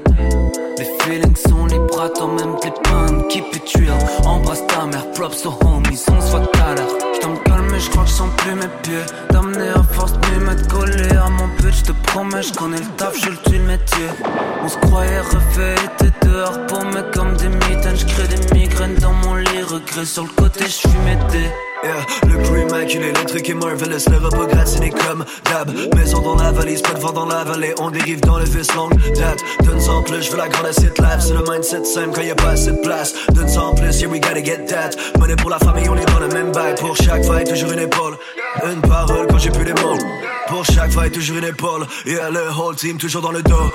Les 0.77 0.85
feelings 0.99 1.35
sont 1.35 1.65
libres 1.65 2.01
à 2.01 2.09
toi-même, 2.09 2.55
t'es 2.61 2.71
peindre, 2.83 3.27
keep 3.27 3.45
it. 3.55 3.61
Embrasse 4.25 4.65
ta 4.67 4.85
mère, 4.85 5.11
props 5.11 5.45
aux 5.45 5.57
homies, 5.65 6.03
on 6.09 6.21
se 6.21 6.31
voit 6.31 6.39
tout 6.39 6.59
à 6.65 6.75
l'heure. 6.75 6.89
J't'en 7.15 7.35
calme, 7.37 7.67
mais 7.71 7.79
j'crois 7.79 8.03
que 8.03 8.09
j'sens 8.09 8.29
plus 8.37 8.55
mes 8.55 8.67
pieds. 8.81 9.05
D'amener 9.31 9.69
à 9.69 9.83
force 9.83 10.13
de 10.13 10.39
me 10.39 10.67
collé 10.69 11.15
à 11.15 11.29
mon 11.29 11.47
but, 11.59 11.73
j'te 11.73 11.93
promets, 12.03 12.41
j'connais 12.41 12.77
le 12.77 12.85
taf, 12.97 13.15
je 13.17 13.29
le 13.29 13.37
tue 13.37 13.57
le 13.57 13.63
métier. 13.65 14.07
On 14.63 14.67
se 14.67 14.77
croyait 14.77 15.21
refait, 15.21 15.75
t'es 15.97 16.27
dehors 16.27 16.65
pour 16.67 16.83
me 16.85 17.01
comme 17.13 17.35
des 17.37 17.49
mitaines, 17.49 17.97
j'crée 17.97 18.27
des 18.27 18.55
migraines 18.55 18.95
dans 18.95 19.13
mon 19.13 19.35
lit, 19.35 19.63
regret 19.63 20.05
sur 20.05 20.23
le 20.23 20.29
côté, 20.29 20.65
j'suis 20.67 20.89
m'aider. 21.05 21.49
Yeah, 21.83 22.05
le 22.27 22.43
crew 22.43 22.61
immaculé, 22.61 23.11
les 23.11 23.25
trucs 23.25 23.49
est 23.49 23.55
marvelous, 23.55 24.05
le 24.09 24.17
repas 24.17 24.45
gratiné 24.45 24.91
comme 24.91 25.25
d'hab. 25.45 25.71
Maison 25.95 26.21
dans 26.21 26.35
la 26.35 26.51
valise, 26.51 26.81
pas 26.81 26.93
de 26.93 26.99
vent 26.99 27.11
dans 27.11 27.25
la 27.25 27.43
vallée, 27.43 27.73
on 27.79 27.89
dérive 27.89 28.21
dans 28.21 28.37
le 28.37 28.45
fils 28.45 28.71
longue 28.75 28.95
date. 29.15 29.39
Donne 29.63 29.89
en 29.89 30.03
plus, 30.03 30.21
je 30.21 30.31
veux 30.31 30.37
la 30.37 30.47
grande 30.47 30.67
assiette 30.67 30.99
lab, 30.99 31.19
c'est 31.19 31.33
le 31.33 31.43
mindset 31.49 31.83
simple 31.85 32.11
quand 32.13 32.21
y 32.21 32.29
a 32.29 32.35
pas 32.35 32.49
assez 32.49 32.71
de 32.71 32.81
place. 32.81 33.13
Donne 33.33 33.57
en 33.57 33.73
plus, 33.73 33.99
yeah 33.99 34.07
we 34.07 34.19
gotta 34.19 34.43
get 34.43 34.67
that. 34.67 34.91
Money 35.17 35.35
pour 35.35 35.49
la 35.49 35.57
famille, 35.57 35.89
on 35.89 35.97
est 35.97 36.05
dans 36.05 36.19
le 36.19 36.27
même 36.27 36.51
bail. 36.51 36.75
Pour 36.75 36.95
chaque 36.95 37.25
fight, 37.25 37.49
toujours 37.49 37.71
une 37.71 37.79
épaule. 37.79 38.15
Une 38.63 38.81
parole 38.81 39.25
quand 39.27 39.39
j'ai 39.39 39.49
plus 39.49 39.65
les 39.65 39.73
mots. 39.73 39.97
Pour 40.47 40.63
chaque 40.65 40.91
fight, 40.91 41.11
toujours 41.11 41.37
une 41.37 41.45
épaule. 41.45 41.87
Yeah, 42.05 42.29
le 42.29 42.49
whole 42.51 42.75
team 42.75 42.97
toujours 42.97 43.23
dans 43.23 43.31
le 43.31 43.41
dos. 43.41 43.71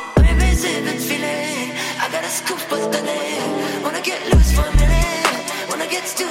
I 1.99 2.09
got 2.13 2.23
a 2.23 2.29
scoop, 2.29 2.61
pas 2.69 2.77
de 2.77 2.93
données. 2.93 3.41
Wanna 3.83 4.01
get 4.01 4.21
loose 4.33 4.53
for 4.53 4.65
a 4.65 4.71
minute. 4.77 5.27
Wanna 5.69 5.87
get 5.91 6.07
stew, 6.07 6.29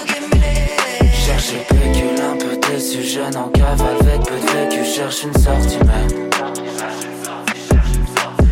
et 1.54 1.74
pécule 1.74 2.22
un 2.22 2.38
peu 2.38 2.56
jeune 3.04 3.38
en 3.38 3.50
cavale 3.50 3.98
avec 4.02 4.22
peu 4.24 4.36
de 4.36 4.46
vécu, 4.52 4.84
cherche 4.86 5.24
une 5.24 5.34
sortie 5.34 5.78
même. 5.80 6.30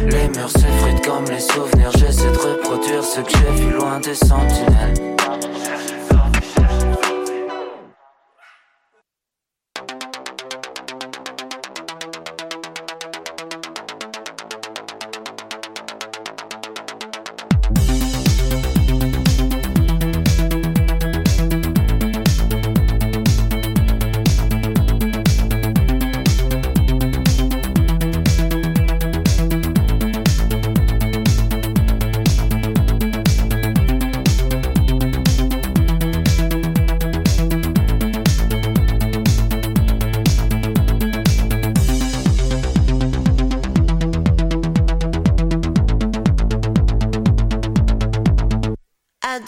Les 0.10 0.28
murs 0.30 0.50
s'effritent 0.50 1.06
comme 1.06 1.26
les 1.26 1.40
souvenirs, 1.40 1.92
j'essaie 1.98 2.32
de 2.32 2.38
reproduire 2.38 3.04
ce 3.04 3.22
que 3.22 3.32
j'ai 3.32 3.64
vu 3.64 3.72
loin 3.72 4.00
des 4.00 4.14
sentinelles. 4.14 5.16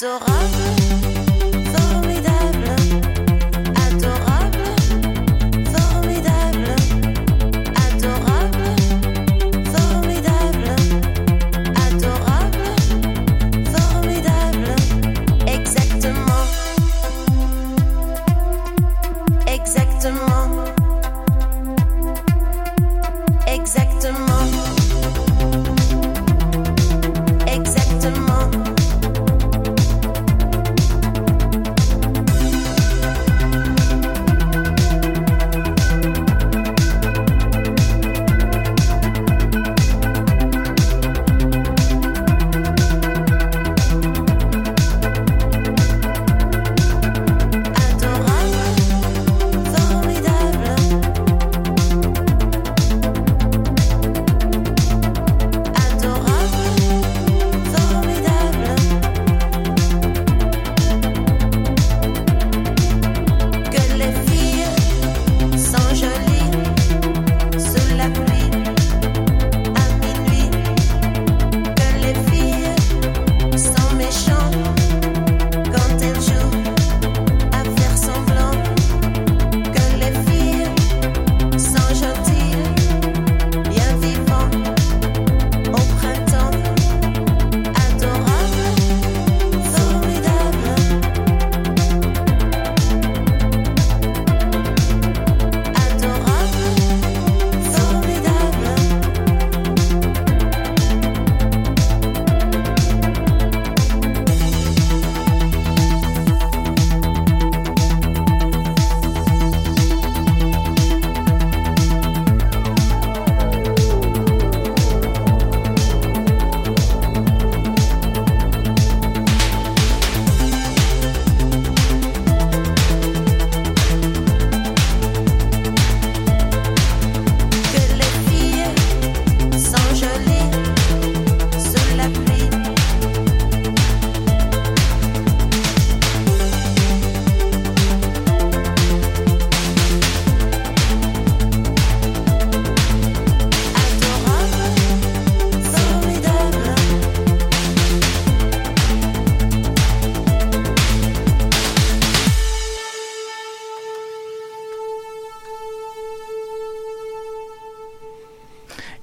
Restaurant. 0.05 0.34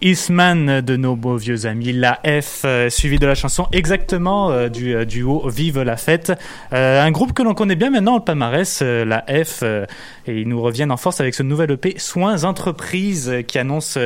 Eastman 0.02 0.80
de 0.80 0.96
nos 0.96 1.14
beaux 1.14 1.36
vieux 1.36 1.64
amis, 1.66 1.92
la 1.92 2.20
F, 2.24 2.62
euh, 2.64 2.90
suivi 2.90 3.20
de 3.20 3.26
la 3.26 3.36
chanson 3.36 3.68
exactement 3.70 4.50
euh, 4.50 4.68
du 4.68 4.96
euh, 4.96 5.04
duo 5.04 5.48
Vive 5.48 5.80
la 5.80 5.96
fête. 5.96 6.32
Un 6.72 7.10
groupe 7.12 7.32
que 7.32 7.42
l'on 7.42 7.54
connaît 7.54 7.76
bien 7.76 7.90
maintenant, 7.90 8.16
le 8.16 8.24
palmarès, 8.24 8.82
la 8.82 9.24
F, 9.44 9.62
et 9.62 10.40
ils 10.40 10.48
nous 10.48 10.60
reviennent 10.60 10.90
en 10.90 10.96
force 10.96 11.20
avec 11.20 11.34
ce 11.34 11.44
nouvel 11.44 11.70
EP 11.70 11.94
Soins 11.98 12.42
Entreprises 12.42 13.32
qui 13.46 13.58
annonce 13.58 13.98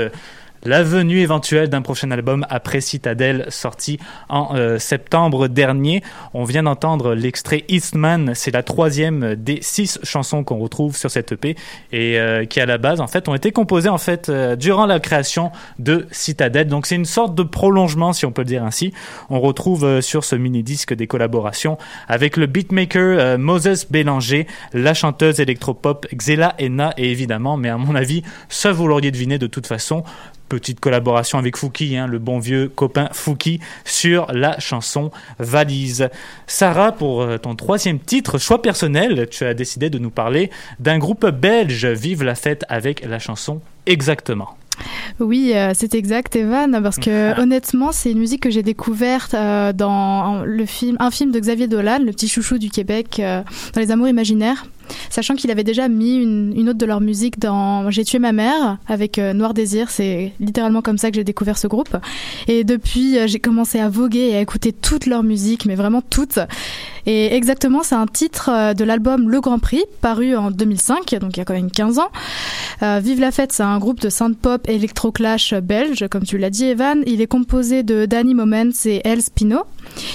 la 0.64 0.82
venue 0.82 1.20
éventuelle 1.20 1.68
d'un 1.68 1.82
prochain 1.82 2.10
album 2.10 2.46
après 2.48 2.80
Citadel 2.80 3.46
sorti 3.48 3.98
en 4.28 4.56
euh, 4.56 4.78
septembre 4.78 5.48
dernier. 5.48 6.02
On 6.34 6.44
vient 6.44 6.62
d'entendre 6.62 7.14
l'extrait 7.14 7.64
Eastman, 7.68 8.32
c'est 8.34 8.50
la 8.50 8.62
troisième 8.62 9.34
des 9.34 9.58
six 9.62 9.98
chansons 10.02 10.44
qu'on 10.44 10.58
retrouve 10.58 10.96
sur 10.96 11.10
cette 11.10 11.32
EP 11.32 11.56
et 11.92 12.18
euh, 12.18 12.44
qui 12.44 12.60
à 12.60 12.66
la 12.66 12.78
base 12.78 13.00
en 13.00 13.06
fait 13.06 13.28
ont 13.28 13.34
été 13.34 13.52
composées 13.52 13.88
en 13.88 13.98
fait 13.98 14.28
euh, 14.28 14.56
durant 14.56 14.86
la 14.86 15.00
création 15.00 15.52
de 15.78 16.06
Citadel. 16.10 16.68
Donc 16.68 16.86
c'est 16.86 16.96
une 16.96 17.04
sorte 17.04 17.34
de 17.34 17.42
prolongement 17.42 18.12
si 18.12 18.26
on 18.26 18.32
peut 18.32 18.42
le 18.42 18.48
dire 18.48 18.64
ainsi. 18.64 18.92
On 19.30 19.40
retrouve 19.40 20.00
sur 20.00 20.24
ce 20.24 20.36
mini 20.36 20.62
disque 20.62 20.94
des 20.94 21.06
collaborations 21.06 21.78
avec 22.08 22.36
le 22.36 22.46
beatmaker 22.46 23.38
Moses 23.38 23.86
Bélanger, 23.90 24.46
la 24.72 24.94
chanteuse 24.94 25.40
électropop 25.40 26.06
Xela 26.14 26.54
Enna 26.58 26.92
et 26.96 27.10
évidemment, 27.10 27.56
mais 27.56 27.68
à 27.68 27.76
mon 27.76 27.94
avis, 27.94 28.22
ça 28.48 28.72
vous 28.72 28.86
l'auriez 28.86 29.10
deviné 29.10 29.38
de 29.38 29.46
toute 29.46 29.66
façon, 29.66 30.04
petite 30.58 30.80
collaboration 30.80 31.38
avec 31.38 31.56
Fouki, 31.56 31.96
hein, 31.96 32.06
le 32.06 32.18
bon 32.18 32.38
vieux 32.38 32.68
copain 32.68 33.08
Fouki, 33.12 33.60
sur 33.84 34.26
la 34.32 34.58
chanson 34.58 35.10
Valise. 35.38 36.08
Sarah, 36.46 36.92
pour 36.92 37.22
euh, 37.22 37.38
ton 37.38 37.54
troisième 37.54 37.98
titre, 37.98 38.38
choix 38.38 38.62
personnel, 38.62 39.28
tu 39.30 39.44
as 39.44 39.54
décidé 39.54 39.90
de 39.90 39.98
nous 39.98 40.10
parler 40.10 40.50
d'un 40.80 40.98
groupe 40.98 41.26
belge, 41.26 41.86
Vive 41.86 42.22
la 42.22 42.34
fête, 42.34 42.64
avec 42.68 43.04
la 43.04 43.18
chanson 43.18 43.60
Exactement. 43.86 44.56
Oui, 45.20 45.52
euh, 45.54 45.72
c'est 45.74 45.94
exact, 45.94 46.36
Evan, 46.36 46.80
parce 46.82 46.98
que 46.98 47.38
honnêtement, 47.40 47.92
c'est 47.92 48.12
une 48.12 48.18
musique 48.18 48.42
que 48.42 48.50
j'ai 48.50 48.62
découverte 48.62 49.34
euh, 49.34 49.72
dans 49.72 50.42
le 50.44 50.66
film, 50.66 50.96
un 51.00 51.10
film 51.10 51.32
de 51.32 51.40
Xavier 51.40 51.68
Dolan, 51.68 52.00
le 52.00 52.12
petit 52.12 52.28
chouchou 52.28 52.58
du 52.58 52.70
Québec, 52.70 53.18
euh, 53.20 53.42
dans 53.74 53.80
Les 53.80 53.90
Amours 53.90 54.08
imaginaires. 54.08 54.66
Sachant 55.10 55.34
qu'il 55.34 55.50
avait 55.50 55.64
déjà 55.64 55.88
mis 55.88 56.16
une, 56.16 56.52
une 56.56 56.68
autre 56.68 56.78
de 56.78 56.86
leur 56.86 57.00
musique 57.00 57.38
dans 57.38 57.90
J'ai 57.90 58.04
tué 58.04 58.18
ma 58.18 58.32
mère 58.32 58.78
avec 58.86 59.18
euh, 59.18 59.32
Noir 59.32 59.54
Désir, 59.54 59.90
c'est 59.90 60.32
littéralement 60.40 60.82
comme 60.82 60.98
ça 60.98 61.10
que 61.10 61.16
j'ai 61.16 61.24
découvert 61.24 61.58
ce 61.58 61.66
groupe. 61.66 61.96
Et 62.48 62.64
depuis, 62.64 63.18
euh, 63.18 63.26
j'ai 63.26 63.38
commencé 63.38 63.78
à 63.78 63.88
voguer 63.88 64.28
et 64.30 64.36
à 64.36 64.40
écouter 64.40 64.72
toute 64.72 65.06
leur 65.06 65.22
musique, 65.22 65.66
mais 65.66 65.74
vraiment 65.74 66.02
toute. 66.02 66.38
Et 67.06 67.34
exactement, 67.34 67.82
c'est 67.82 67.94
un 67.94 68.06
titre 68.06 68.50
euh, 68.52 68.74
de 68.74 68.84
l'album 68.84 69.28
Le 69.30 69.40
Grand 69.40 69.58
Prix, 69.58 69.84
paru 70.00 70.36
en 70.36 70.50
2005, 70.50 71.16
donc 71.20 71.36
il 71.36 71.38
y 71.38 71.40
a 71.40 71.44
quand 71.44 71.54
même 71.54 71.70
15 71.70 71.98
ans. 71.98 72.10
Vive 72.82 73.20
la 73.20 73.32
fête, 73.32 73.52
c'est 73.52 73.62
un 73.62 73.78
groupe 73.78 74.00
de 74.00 74.10
synth-pop 74.10 74.68
électro-clash 74.68 75.54
belge, 75.54 76.06
comme 76.10 76.24
tu 76.24 76.36
l'as 76.36 76.50
dit 76.50 76.66
Evan. 76.66 77.02
Il 77.06 77.22
est 77.22 77.26
composé 77.26 77.82
de 77.82 78.04
Danny 78.04 78.34
Moments 78.34 78.70
et 78.84 79.00
El 79.04 79.22
Spino. 79.22 79.62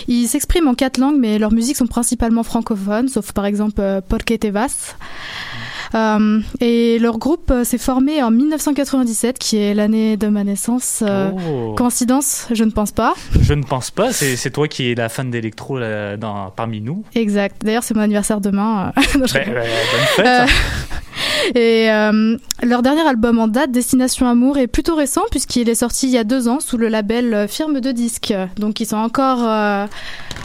Ils 0.08 0.28
s'expriment 0.28 0.68
en 0.70 0.74
quatre 0.74 0.98
langues, 0.98 1.18
mais 1.20 1.40
leurs 1.40 1.52
musiques 1.52 1.78
sont 1.78 1.88
principalement 1.88 2.44
francophones, 2.44 3.08
sauf 3.08 3.32
par 3.32 3.46
exemple 3.46 3.82
euh, 3.82 4.02
Porque 4.08 4.38
te 4.40 4.48
vas. 4.48 4.96
Euh, 5.94 6.40
et 6.62 7.00
leur 7.00 7.18
groupe 7.18 7.52
euh, 7.52 7.64
s'est 7.64 7.78
formé 7.78 8.24
en 8.24 8.32
1997, 8.32 9.38
qui 9.40 9.58
est 9.58 9.74
l'année 9.74 10.16
de 10.18 10.28
ma 10.28 10.44
naissance. 10.44 11.04
Euh, 11.06 11.32
Oh. 11.32 11.74
Coïncidence? 11.76 12.48
Je 12.52 12.64
ne 12.64 12.72
pense 12.72 12.92
pas. 12.92 13.14
Je 13.42 13.54
ne 13.54 13.64
pense 13.64 13.92
pas. 13.92 14.12
C'est 14.14 14.52
toi 14.52 14.68
qui 14.68 14.92
es 14.92 14.96
la 14.96 15.10
fan 15.10 15.30
d'électro 15.32 15.80
parmi 16.56 16.82
nous. 16.82 17.04
Exact. 17.16 17.62
D'ailleurs, 17.64 17.84
c'est 17.84 17.94
mon 17.94 18.02
anniversaire 18.02 18.42
demain. 18.42 18.94
non, 19.18 19.26
rigole. 19.26 19.54
ben, 19.54 19.64
bonne 20.18 20.26
fête. 20.26 20.50
Et 21.56 21.90
euh, 21.92 22.38
leur 22.64 22.82
dernier 22.82 23.02
album 23.08 23.40
en 23.40 23.48
date, 23.48 23.72
Destination 23.72 24.28
Amour, 24.28 24.58
est 24.58 24.68
plutôt 24.68 24.96
récent 24.96 25.24
puisqu'il 25.32 25.70
est 25.70 25.76
sorti 25.76 26.08
il 26.08 26.12
y 26.12 26.18
a 26.18 26.24
deux 26.24 26.48
ans 26.48 26.60
sous 26.60 26.78
le 26.78 26.88
label 26.88 27.34
euh, 27.34 27.48
Firme 27.48 27.80
de 27.80 27.92
disques. 27.92 28.34
Donc 28.58 28.80
ils 28.80 28.86
sont 28.86 28.98
encore 28.98 29.40
euh, 29.44 29.86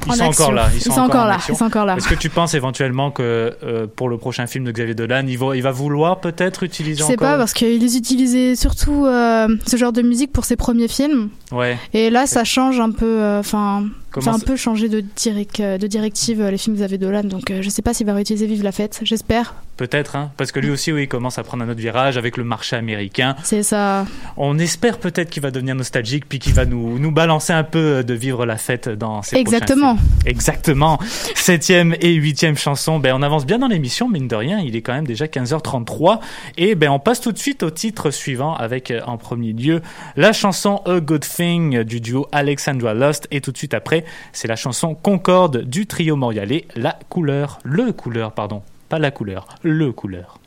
Ils 0.06 0.12
en 0.12 0.14
sont 0.14 0.22
action. 0.28 0.44
encore 0.44 0.52
là. 0.54 0.68
Ils 0.74 0.80
sont, 0.82 0.90
encore, 1.00 1.24
en 1.24 1.26
là. 1.26 1.38
Ils 1.48 1.56
sont 1.56 1.64
encore 1.64 1.84
là. 1.84 1.96
Est-ce 1.96 2.08
que 2.08 2.14
tu 2.14 2.30
penses 2.30 2.54
éventuellement 2.54 3.10
que 3.10 3.54
euh, 3.62 3.86
pour 3.94 4.08
le 4.08 4.18
prochain 4.18 4.46
film 4.46 4.64
de 4.64 4.72
Xavier 4.72 4.94
Dolan, 4.94 5.24
il 5.28 5.38
va, 5.38 5.56
il 5.56 5.62
va 5.62 5.70
vouloir 5.72 6.20
peut-être 6.20 6.62
utiliser 6.62 7.00
Je 7.00 7.06
sais 7.06 7.12
encore 7.14 7.28
pas 7.28 7.36
parce 7.38 7.52
qu'il 7.52 7.78
les 7.80 7.96
utilisait 7.96 8.54
surtout 8.56 9.06
euh, 9.06 9.48
ce 9.66 9.76
genre 9.76 9.92
de 9.92 10.02
musique 10.02 10.32
pour 10.32 10.44
ses 10.44 10.56
premiers 10.56 10.88
films. 10.88 11.28
Ouais. 11.52 11.76
Et 11.92 12.10
là, 12.10 12.26
ça 12.26 12.44
change 12.44 12.80
un 12.80 12.90
peu. 12.90 13.04
euh, 13.06 13.40
Enfin, 13.40 13.84
Comment 14.16 14.32
ça 14.32 14.38
a 14.38 14.42
un 14.42 14.46
peu 14.46 14.56
changé 14.56 14.88
de, 14.88 15.00
direct, 15.00 15.60
euh, 15.60 15.76
de 15.76 15.86
directive 15.86 16.40
euh, 16.40 16.50
les 16.50 16.56
films 16.56 16.76
Xavier 16.76 16.96
Dolan. 16.96 17.24
Donc 17.24 17.50
euh, 17.50 17.60
je 17.60 17.68
sais 17.68 17.82
pas 17.82 17.92
s'il 17.92 18.06
va 18.06 18.14
réutiliser 18.14 18.46
Vive 18.46 18.62
la 18.62 18.72
fête. 18.72 19.00
J'espère. 19.02 19.54
Peut-être, 19.76 20.16
hein, 20.16 20.30
parce 20.38 20.52
que 20.52 20.60
lui 20.60 20.70
aussi, 20.70 20.90
oui, 20.90 21.02
il 21.02 21.08
commence 21.08 21.38
à 21.38 21.42
prendre 21.42 21.62
un 21.62 21.68
autre 21.68 21.80
virage 21.80 22.16
avec 22.16 22.38
le 22.38 22.44
marché 22.44 22.76
américain. 22.76 23.36
C'est 23.42 23.62
ça. 23.62 24.06
On 24.38 24.58
espère 24.58 24.96
peut-être 24.96 25.28
qu'il 25.28 25.42
va 25.42 25.50
devenir 25.50 25.74
nostalgique, 25.74 26.26
puis 26.26 26.38
qu'il 26.38 26.54
va 26.54 26.64
nous, 26.64 26.98
nous 26.98 27.10
balancer 27.10 27.52
un 27.52 27.62
peu 27.62 28.02
de 28.02 28.14
vivre 28.14 28.46
la 28.46 28.56
fête 28.56 28.88
dans 28.88 29.20
ses 29.20 29.42
prochains 29.42 29.56
Exactement. 29.58 29.96
films. 29.96 30.08
Exactement. 30.24 30.98
Septième 31.34 31.94
et 32.00 32.14
huitième 32.14 32.56
chanson. 32.56 32.98
Ben, 33.00 33.14
on 33.14 33.20
avance 33.20 33.44
bien 33.44 33.58
dans 33.58 33.68
l'émission, 33.68 34.08
mine 34.08 34.28
de 34.28 34.36
rien. 34.36 34.60
Il 34.60 34.76
est 34.76 34.80
quand 34.80 34.94
même 34.94 35.06
déjà 35.06 35.26
15h33. 35.26 36.20
Et 36.56 36.74
ben, 36.74 36.88
on 36.88 36.98
passe 36.98 37.20
tout 37.20 37.32
de 37.32 37.38
suite 37.38 37.62
au 37.62 37.68
titre 37.68 38.10
suivant 38.10 38.54
avec, 38.54 38.94
en 39.06 39.18
premier 39.18 39.52
lieu, 39.52 39.82
la 40.16 40.32
chanson 40.32 40.80
A 40.86 41.00
Good 41.00 41.26
Thing 41.26 41.82
du 41.82 42.00
duo 42.00 42.28
Alexandra 42.32 42.94
Lost. 42.94 43.28
Et 43.30 43.42
tout 43.42 43.52
de 43.52 43.58
suite 43.58 43.74
après, 43.74 44.05
c'est 44.32 44.48
la 44.48 44.56
chanson 44.56 44.94
Concorde 44.94 45.62
du 45.62 45.86
trio 45.86 46.16
montréalais, 46.16 46.66
La 46.76 46.98
Couleur. 47.08 47.58
Le 47.64 47.92
Couleur, 47.92 48.32
pardon. 48.32 48.62
Pas 48.88 48.98
la 49.00 49.10
couleur, 49.10 49.48
le 49.62 49.92
couleur. 49.92 50.38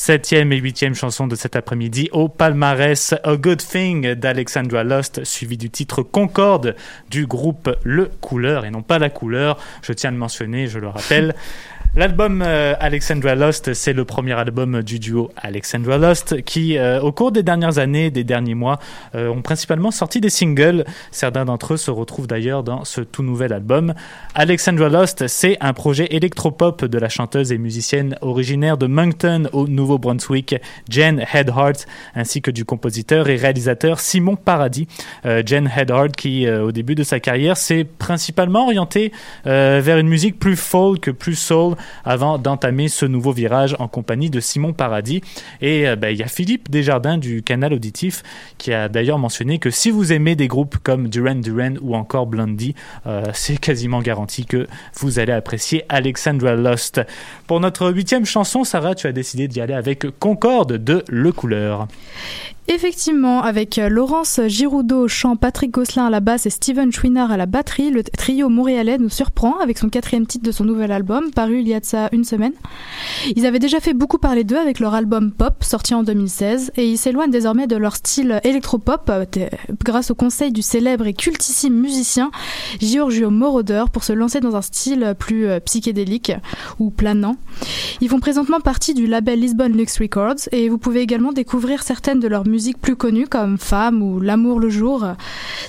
Septième 0.00 0.52
et 0.52 0.58
huitième 0.58 0.94
chanson 0.94 1.26
de 1.26 1.34
cet 1.34 1.56
après-midi 1.56 2.08
au 2.12 2.28
palmarès 2.28 3.16
A 3.24 3.36
Good 3.36 3.58
Thing 3.58 4.14
d'Alexandra 4.14 4.84
Lost, 4.84 5.24
suivi 5.24 5.56
du 5.56 5.70
titre 5.70 6.04
Concorde 6.04 6.76
du 7.10 7.26
groupe 7.26 7.76
Le 7.82 8.08
Couleur 8.20 8.64
et 8.64 8.70
non 8.70 8.82
pas 8.82 9.00
La 9.00 9.10
Couleur. 9.10 9.58
Je 9.82 9.92
tiens 9.92 10.10
à 10.10 10.12
mentionner, 10.12 10.68
je 10.68 10.78
le 10.78 10.86
rappelle. 10.86 11.34
L'album 11.96 12.42
euh, 12.46 12.74
Alexandra 12.78 13.34
Lost, 13.34 13.72
c'est 13.72 13.92
le 13.92 14.04
premier 14.04 14.34
album 14.34 14.82
du 14.82 15.00
duo 15.00 15.30
Alexandra 15.36 15.96
Lost 15.98 16.42
qui, 16.42 16.76
euh, 16.76 17.00
au 17.00 17.12
cours 17.12 17.32
des 17.32 17.42
dernières 17.42 17.78
années, 17.78 18.10
des 18.10 18.24
derniers 18.24 18.54
mois, 18.54 18.78
euh, 19.14 19.28
ont 19.30 19.42
principalement 19.42 19.90
sorti 19.90 20.20
des 20.20 20.30
singles. 20.30 20.84
Certains 21.10 21.46
d'entre 21.46 21.74
eux 21.74 21.76
se 21.76 21.90
retrouvent 21.90 22.28
d'ailleurs 22.28 22.62
dans 22.62 22.84
ce 22.84 23.00
tout 23.00 23.22
nouvel 23.22 23.52
album. 23.52 23.94
Alexandra 24.34 24.88
Lost, 24.88 25.26
c'est 25.26 25.56
un 25.60 25.72
projet 25.72 26.06
électropop 26.10 26.84
de 26.84 26.98
la 26.98 27.08
chanteuse 27.08 27.52
et 27.52 27.58
musicienne 27.58 28.16
originaire 28.20 28.76
de 28.76 28.86
Moncton 28.86 29.48
au 29.52 29.66
Nouveau-Brunswick, 29.66 30.54
Jen 30.88 31.24
Headhart, 31.32 31.86
ainsi 32.14 32.42
que 32.42 32.50
du 32.50 32.64
compositeur 32.64 33.28
et 33.28 33.36
réalisateur 33.36 33.98
Simon 33.98 34.36
Paradis. 34.36 34.86
Jen 35.24 35.68
Headhart 35.74 36.12
qui, 36.16 36.48
au 36.48 36.70
début 36.70 36.94
de 36.94 37.02
sa 37.02 37.18
carrière, 37.18 37.56
s'est 37.56 37.84
principalement 37.84 38.64
orientée 38.64 39.12
vers 39.44 39.98
une 39.98 40.08
musique 40.08 40.38
plus 40.38 40.56
folk, 40.56 41.10
plus 41.12 41.34
soul, 41.34 41.74
avant 42.04 42.38
d'entamer 42.38 42.88
ce 42.88 43.06
nouveau 43.06 43.32
virage 43.32 43.76
en 43.78 43.88
compagnie 43.88 44.30
de 44.30 44.40
Simon 44.40 44.72
Paradis. 44.72 45.22
Et 45.60 45.88
euh, 45.88 45.96
ben, 45.96 46.10
il 46.10 46.18
y 46.18 46.22
a 46.22 46.28
Philippe 46.28 46.70
Desjardins 46.70 47.18
du 47.18 47.42
canal 47.42 47.72
auditif 47.72 48.22
qui 48.58 48.72
a 48.72 48.88
d'ailleurs 48.88 49.18
mentionné 49.18 49.58
que 49.58 49.70
si 49.70 49.90
vous 49.90 50.12
aimez 50.12 50.36
des 50.36 50.48
groupes 50.48 50.78
comme 50.82 51.08
Duran 51.08 51.36
Duran 51.36 51.74
ou 51.80 51.94
encore 51.94 52.26
Blondie, 52.26 52.74
euh, 53.06 53.24
c'est 53.32 53.58
quasiment 53.58 54.00
garanti 54.00 54.46
que 54.46 54.66
vous 54.94 55.18
allez 55.18 55.32
apprécier 55.32 55.84
Alexandra 55.88 56.54
Lost. 56.54 57.00
Pour 57.46 57.60
notre 57.60 57.90
huitième 57.90 58.24
chanson, 58.24 58.64
Sarah, 58.64 58.94
tu 58.94 59.06
as 59.06 59.12
décidé 59.12 59.48
d'y 59.48 59.60
aller 59.60 59.74
avec 59.74 60.06
Concorde 60.18 60.72
de 60.72 61.04
Le 61.08 61.32
Couleur. 61.32 61.88
Effectivement, 62.70 63.42
avec 63.42 63.78
euh, 63.78 63.88
Laurence 63.88 64.40
Giroudot 64.46 65.04
au 65.04 65.08
chant, 65.08 65.36
Patrick 65.36 65.70
Gosselin 65.70 66.08
à 66.08 66.10
la 66.10 66.20
basse 66.20 66.44
et 66.44 66.50
Steven 66.50 66.92
Chouinard 66.92 67.30
à 67.30 67.38
la 67.38 67.46
batterie, 67.46 67.90
le 67.90 68.02
trio 68.02 68.50
montréalais 68.50 68.98
nous 68.98 69.08
surprend 69.08 69.56
avec 69.56 69.78
son 69.78 69.88
quatrième 69.88 70.26
titre 70.26 70.44
de 70.44 70.52
son 70.52 70.64
nouvel 70.64 70.92
album, 70.92 71.30
paru 71.30 71.60
il 71.60 71.68
y 71.68 71.72
a 71.72 71.80
de 71.80 71.86
ça 71.86 72.10
une 72.12 72.24
semaine. 72.24 72.52
Ils 73.34 73.46
avaient 73.46 73.58
déjà 73.58 73.80
fait 73.80 73.94
beaucoup 73.94 74.18
parler 74.18 74.44
d'eux 74.44 74.58
avec 74.58 74.80
leur 74.80 74.92
album 74.92 75.32
Pop, 75.32 75.64
sorti 75.64 75.94
en 75.94 76.02
2016, 76.02 76.72
et 76.76 76.86
ils 76.86 76.98
s'éloignent 76.98 77.30
désormais 77.30 77.66
de 77.66 77.76
leur 77.76 77.96
style 77.96 78.38
électropop 78.44 79.08
euh, 79.08 79.24
grâce 79.82 80.10
au 80.10 80.14
conseil 80.14 80.52
du 80.52 80.60
célèbre 80.60 81.06
et 81.06 81.14
cultissime 81.14 81.74
musicien 81.74 82.30
Giorgio 82.80 83.30
Moroder 83.30 83.84
pour 83.90 84.04
se 84.04 84.12
lancer 84.12 84.40
dans 84.40 84.56
un 84.56 84.62
style 84.62 85.14
plus 85.18 85.46
euh, 85.46 85.58
psychédélique 85.60 86.32
ou 86.78 86.90
planant. 86.90 87.36
Ils 88.02 88.10
font 88.10 88.20
présentement 88.20 88.60
partie 88.60 88.92
du 88.92 89.06
label 89.06 89.40
Lisbon 89.40 89.68
Lux 89.68 89.98
Records 89.98 90.50
et 90.52 90.68
vous 90.68 90.76
pouvez 90.76 91.00
également 91.00 91.32
découvrir 91.32 91.82
certaines 91.82 92.20
de 92.20 92.28
leurs 92.28 92.46
musiques 92.46 92.57
plus 92.80 92.96
connues 92.96 93.26
comme 93.26 93.58
Femme 93.58 94.02
ou 94.02 94.20
L'amour 94.20 94.60
le 94.60 94.68
jour 94.68 95.04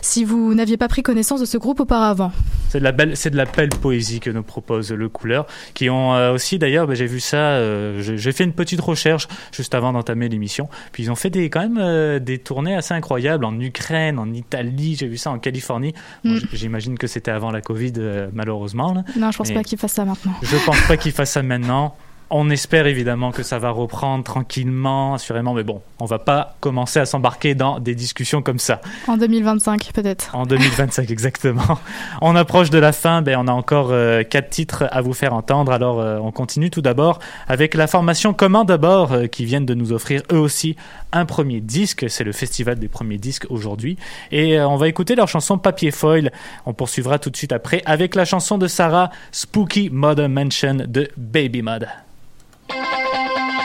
si 0.02 0.24
vous 0.24 0.54
n'aviez 0.54 0.78
pas 0.78 0.88
pris 0.88 1.04
connaissance 1.04 1.40
de 1.40 1.46
ce 1.46 1.58
groupe 1.58 1.80
auparavant. 1.80 2.32
C'est 2.70 2.80
de 2.80 2.84
la 2.84 2.92
belle, 2.92 3.18
c'est 3.18 3.30
de 3.32 3.38
la 3.38 3.46
belle 3.46 3.70
poésie 3.70 4.20
que 4.20 4.30
nous 4.30 4.44
propose 4.44 4.92
le 4.92 5.10
Couleur, 5.10 5.48
qui 5.74 5.90
ont 5.90 6.14
euh, 6.14 6.34
aussi 6.34 6.60
d'ailleurs, 6.60 6.86
ben, 6.88 6.94
j'ai 6.96 7.08
vu 7.08 7.20
ça, 7.20 7.38
euh, 7.38 8.00
j'ai 8.02 8.32
fait 8.32 8.44
une 8.44 8.54
petite 8.54 8.80
recherche 8.80 9.28
juste 9.52 9.74
avant 9.74 9.92
d'entamer 9.92 10.30
l'émission, 10.30 10.70
puis 10.92 11.04
ils 11.04 11.12
ont 11.12 11.16
fait 11.16 11.30
des 11.32 11.50
quand 11.50 11.62
même 11.62 11.80
euh, 11.80 12.20
des 12.20 12.38
tournées 12.38 12.76
assez 12.76 12.94
incroyables 12.94 13.44
en 13.44 13.60
Ukraine, 13.60 14.20
en 14.20 14.32
Italie, 14.32 14.96
j'ai 15.00 15.08
vu 15.08 15.18
ça 15.18 15.32
en 15.32 15.40
Californie. 15.40 15.94
Bon, 16.24 16.30
Mm. 16.40 16.40
J'imagine 16.54 16.98
que 16.98 17.08
c'était 17.08 17.32
avant 17.32 17.52
la 17.52 17.62
Covid, 17.62 17.94
malheureusement. 18.34 18.94
là. 18.94 19.04
Non, 19.18 19.32
je 19.32 19.38
pense 19.38 19.50
Mais 19.50 19.56
pas 19.56 19.64
qu'ils 19.64 19.78
fassent 19.78 19.94
ça 19.94 20.06
maintenant. 20.06 20.34
Je 20.42 20.58
pense 20.66 20.80
pas 20.88 20.96
qu'ils 20.96 21.12
fassent 21.12 21.32
ça 21.32 21.44
maintenant. 21.44 21.96
On 22.32 22.50
espère 22.50 22.88
évidemment 22.88 23.32
que 23.32 23.44
ça 23.44 23.60
va 23.60 23.72
reprendre 23.72 24.24
tranquillement, 24.24 25.16
assurément, 25.16 25.54
mais 25.54 25.64
bon, 25.64 25.82
on 26.00 26.06
va 26.06 26.20
pas 26.20 26.56
commencer 26.60 27.00
à 27.00 27.06
s'embarquer 27.06 27.56
dans 27.56 27.80
des 27.80 27.96
discussions 27.96 28.42
comme 28.42 28.60
ça. 28.60 28.82
En 29.08 29.18
2025 29.18 29.92
peut-être. 29.94 30.36
En 30.36 30.46
2025 30.46 31.10
exactement. 31.10 31.80
On 32.22 32.36
approche 32.36 32.70
de 32.70 32.78
la 32.78 32.92
fin, 32.92 33.22
ben, 33.22 33.38
on 33.40 33.48
a 33.48 33.52
encore 33.52 33.90
euh, 33.92 34.24
quatre 34.24 34.50
titres 34.50 34.86
à 34.92 35.02
vous 35.02 35.14
faire 35.14 35.34
entendre, 35.34 35.72
alors 35.72 36.00
euh, 36.00 36.20
on 36.20 36.32
continue 36.32 36.70
tout 36.70 36.82
d'abord 36.82 37.20
avec 37.48 37.74
la 37.74 37.88
formation 37.88 38.34
Comment 38.34 38.66
d'abord, 38.66 39.12
euh, 39.12 39.28
qui 39.28 39.46
viennent 39.46 39.66
de 39.66 39.74
nous 39.74 39.92
offrir 39.92 40.22
eux 40.32 40.38
aussi 40.38 40.76
un 41.12 41.26
premier 41.26 41.60
disque, 41.60 42.10
c'est 42.10 42.24
le 42.24 42.32
festival 42.32 42.78
des 42.78 42.88
premiers 42.88 43.18
disques 43.18 43.46
aujourd'hui, 43.50 43.98
et 44.32 44.60
euh, 44.60 44.68
on 44.68 44.78
va 44.78 44.88
écouter 44.88 45.16
leur 45.16 45.28
chanson 45.28 45.58
Papier 45.58 45.92
Foil, 45.92 46.32
on 46.66 46.74
poursuivra 46.74 47.20
tout 47.20 47.30
de 47.30 47.38
suite 47.38 47.52
après 47.52 47.82
avec 47.86 48.16
la 48.16 48.26
chanson 48.26 48.58
de 48.58 48.68
Sarah 48.68 49.10
Spooky 49.32 49.90
Mother 49.92 50.30
Mansion 50.30 50.78
de 50.88 51.10
Baby 51.18 51.62
Mud. 51.62 51.88
Música 52.72 53.59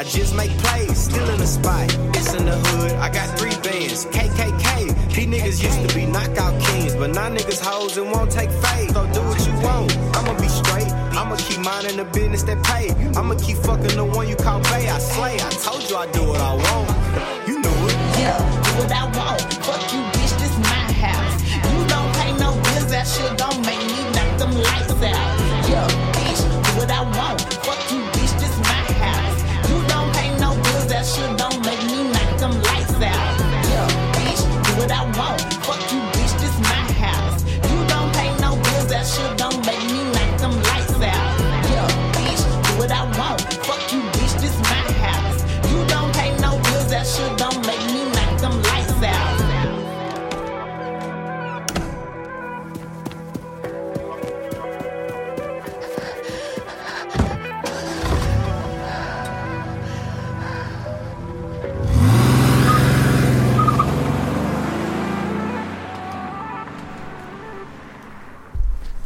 I 0.00 0.02
just 0.02 0.34
make 0.34 0.48
plays, 0.64 0.96
still 0.96 1.28
in 1.28 1.38
the 1.38 1.46
spot. 1.46 1.84
It's 2.16 2.32
in 2.32 2.46
the 2.46 2.56
hood, 2.56 2.92
I 2.92 3.10
got 3.10 3.38
three 3.38 3.52
bands, 3.60 4.06
KKK. 4.06 5.12
These 5.12 5.26
niggas 5.26 5.62
used 5.62 5.86
to 5.86 5.94
be 5.94 6.06
knockout 6.06 6.58
kings, 6.62 6.94
but 6.94 7.10
now 7.10 7.28
niggas 7.28 7.60
hoes 7.60 7.98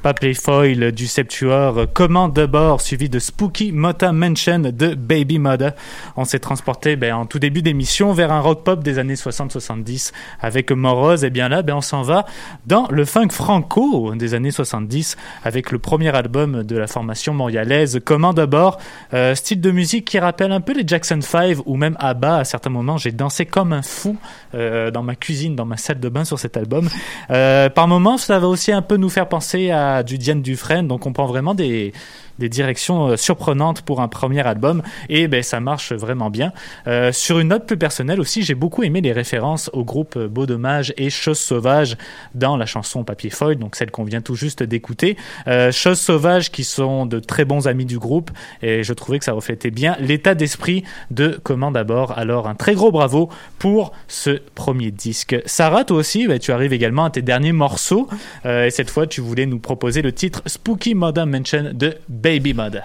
Pape 0.04 0.34
Foil 0.34 0.92
du 0.92 1.06
Septuor, 1.06 1.86
Commande 1.94 2.34
de 2.34 2.44
bord, 2.44 2.82
suivi 2.82 3.08
de 3.08 3.18
Spooky 3.18 3.72
Mota 3.72 4.12
Mansion 4.12 4.58
de 4.58 4.94
Baby 4.94 5.38
Mother. 5.38 5.72
On 6.18 6.26
s'est 6.26 6.40
transporté 6.40 6.96
ben, 6.96 7.14
en 7.14 7.24
tout 7.24 7.38
début 7.38 7.62
d'émission 7.62 8.12
vers 8.12 8.30
un 8.30 8.40
rock 8.40 8.64
pop 8.64 8.84
des 8.84 8.98
années 8.98 9.14
60-70 9.14 10.12
avec 10.42 10.70
Morose. 10.72 11.24
Et 11.24 11.30
bien 11.30 11.48
là, 11.48 11.62
ben, 11.62 11.76
on 11.76 11.80
s'en 11.80 12.02
va 12.02 12.26
dans 12.66 12.86
le 12.90 13.06
funk 13.06 13.30
franco 13.30 14.14
des 14.14 14.34
années 14.34 14.50
70 14.50 15.16
avec 15.42 15.72
le 15.72 15.78
premier 15.78 16.14
album 16.14 16.64
de 16.64 16.76
la 16.76 16.86
formation 16.86 17.32
montréalaise, 17.32 17.98
Commande 18.04 18.36
de 18.36 18.44
bord. 18.44 18.78
Euh, 19.14 19.34
style 19.34 19.62
de 19.62 19.70
musique 19.70 20.04
qui 20.04 20.18
rappelle 20.18 20.52
un 20.52 20.60
peu 20.60 20.74
les 20.74 20.86
Jackson 20.86 21.22
5 21.22 21.60
ou 21.64 21.76
même 21.78 21.96
ABBA. 21.98 22.36
À 22.36 22.44
certains 22.44 22.68
moments, 22.68 22.98
j'ai 22.98 23.12
dansé 23.12 23.46
comme 23.46 23.72
un 23.72 23.80
fou 23.80 24.18
euh, 24.54 24.90
dans 24.90 25.02
ma 25.02 25.14
cuisine, 25.14 25.56
dans 25.56 25.64
ma 25.64 25.78
salle 25.78 25.98
de 25.98 26.10
bain 26.10 26.26
sur 26.26 26.38
cet 26.38 26.58
album. 26.58 26.90
Euh, 27.30 27.70
par 27.70 27.88
moments, 27.88 28.18
ça 28.18 28.38
va 28.38 28.48
aussi 28.48 28.70
un 28.70 28.82
peu 28.82 28.98
nous 28.98 29.08
faire 29.08 29.30
penser 29.30 29.70
à 29.70 29.93
du 30.02 30.18
Diane 30.18 30.42
Dufresne, 30.42 30.88
donc 30.88 31.06
on 31.06 31.12
prend 31.12 31.26
vraiment 31.26 31.54
des, 31.54 31.92
des 32.38 32.48
directions 32.48 33.08
euh, 33.08 33.16
surprenantes 33.16 33.82
pour 33.82 34.00
un 34.00 34.08
premier 34.08 34.46
album 34.46 34.82
et 35.08 35.28
ben 35.28 35.42
ça 35.42 35.60
marche 35.60 35.92
vraiment 35.92 36.30
bien. 36.30 36.52
Euh, 36.86 37.12
sur 37.12 37.38
une 37.38 37.48
note 37.48 37.66
plus 37.66 37.76
personnelle 37.76 38.20
aussi, 38.20 38.42
j'ai 38.42 38.54
beaucoup 38.54 38.82
aimé 38.82 39.00
les 39.00 39.12
références 39.12 39.70
au 39.72 39.84
groupe 39.84 40.18
Beau 40.18 40.46
Dommage 40.46 40.92
et 40.96 41.10
Chose 41.10 41.38
Sauvage 41.38 41.96
dans 42.34 42.56
la 42.56 42.66
chanson 42.66 43.04
Papier 43.04 43.30
Foil, 43.30 43.56
donc 43.56 43.76
celle 43.76 43.90
qu'on 43.90 44.04
vient 44.04 44.20
tout 44.20 44.34
juste 44.34 44.62
d'écouter. 44.62 45.16
Euh, 45.46 45.72
Chose 45.72 46.00
Sauvage 46.00 46.50
qui 46.50 46.64
sont 46.64 47.06
de 47.06 47.20
très 47.20 47.44
bons 47.44 47.68
amis 47.68 47.84
du 47.84 47.98
groupe 47.98 48.30
et 48.62 48.82
je 48.82 48.92
trouvais 48.92 49.18
que 49.18 49.24
ça 49.24 49.32
reflétait 49.32 49.70
bien 49.70 49.96
l'état 50.00 50.34
d'esprit 50.34 50.84
de 51.10 51.38
Comment 51.42 51.70
d'abord. 51.70 52.16
Alors 52.16 52.48
un 52.48 52.54
très 52.54 52.74
gros 52.74 52.90
bravo 52.90 53.30
pour 53.58 53.92
ce 54.08 54.40
premier 54.54 54.90
disque. 54.90 55.36
Sarah, 55.46 55.84
toi 55.84 55.98
aussi, 55.98 56.26
ben, 56.26 56.38
tu 56.38 56.52
arrives 56.52 56.72
également 56.72 57.04
à 57.04 57.10
tes 57.10 57.22
derniers 57.22 57.52
morceaux 57.52 58.08
euh, 58.46 58.66
et 58.66 58.70
cette 58.70 58.90
fois 58.90 59.06
tu 59.06 59.20
voulais 59.20 59.46
nous 59.46 59.58
proposer 59.58 60.02
le 60.02 60.12
titre 60.12 60.42
Spooky 60.46 60.94
Modern 60.94 61.30
Mansion 61.30 61.70
de 61.72 61.94
Baby 62.24 62.54
Mother. 62.54 62.84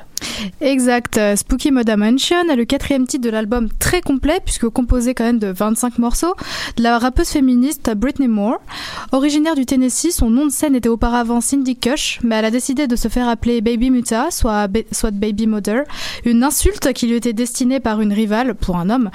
Exact. 0.60 1.18
Euh, 1.18 1.38
Spooky 1.38 1.72
Moda 1.72 1.96
Mansion 1.96 2.50
est 2.50 2.58
le 2.58 2.66
quatrième 2.66 3.08
titre 3.08 3.24
de 3.24 3.30
l'album 3.30 3.70
très 3.80 4.02
complet 4.02 4.42
puisque 4.44 4.68
composé 4.68 5.14
quand 5.14 5.24
même 5.24 5.40
de 5.40 5.48
25 5.48 5.98
morceaux 5.98 6.36
de 6.76 6.84
la 6.84 7.00
rappeuse 7.00 7.30
féministe 7.30 7.90
Britney 7.96 8.28
Moore. 8.28 8.60
Originaire 9.14 9.56
du 9.56 9.66
Tennessee, 9.66 10.12
son 10.12 10.30
nom 10.30 10.46
de 10.46 10.52
scène 10.52 10.76
était 10.76 10.90
auparavant 10.90 11.40
Cindy 11.40 11.78
Kush, 11.78 12.20
mais 12.22 12.36
elle 12.36 12.46
a 12.46 12.52
décidé 12.52 12.86
de 12.86 12.98
se 12.98 13.08
faire 13.08 13.30
appeler 13.30 13.62
Baby 13.62 13.92
Muta, 13.92 14.30
soit, 14.30 14.68
soit 14.92 15.12
Baby 15.12 15.48
Mother, 15.48 15.84
une 16.26 16.44
insulte 16.44 16.92
qui 16.92 17.08
lui 17.08 17.16
était 17.16 17.32
destinée 17.32 17.80
par 17.80 18.02
une 18.02 18.12
rivale 18.12 18.56
pour 18.56 18.76
un 18.76 18.90
homme 18.90 19.10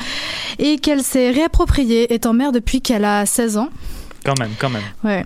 et 0.59 0.79
qu'elle 0.79 1.03
s'est 1.03 1.33
réappropriée 1.33 2.15
étant 2.15 2.33
mère 2.33 2.53
depuis 2.53 2.81
qu'elle 2.81 3.05
a 3.05 3.27
16 3.27 3.59
ans. 3.59 3.69
Quand 4.25 4.39
même, 4.39 4.51
quand 4.59 4.71
même. 4.71 4.83
Ouais. 5.05 5.25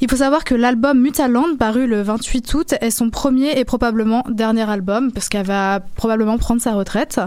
Il 0.00 0.10
faut 0.10 0.16
savoir 0.16 0.44
que 0.44 0.54
l'album 0.54 1.00
Mutaland, 1.00 1.56
paru 1.58 1.86
le 1.86 2.02
28 2.02 2.54
août, 2.54 2.74
est 2.80 2.90
son 2.90 3.08
premier 3.10 3.58
et 3.58 3.64
probablement 3.64 4.24
dernier 4.28 4.68
album, 4.68 5.12
parce 5.12 5.28
qu'elle 5.28 5.46
va 5.46 5.80
probablement 5.94 6.36
prendre 6.36 6.60
sa 6.60 6.72
retraite. 6.74 7.20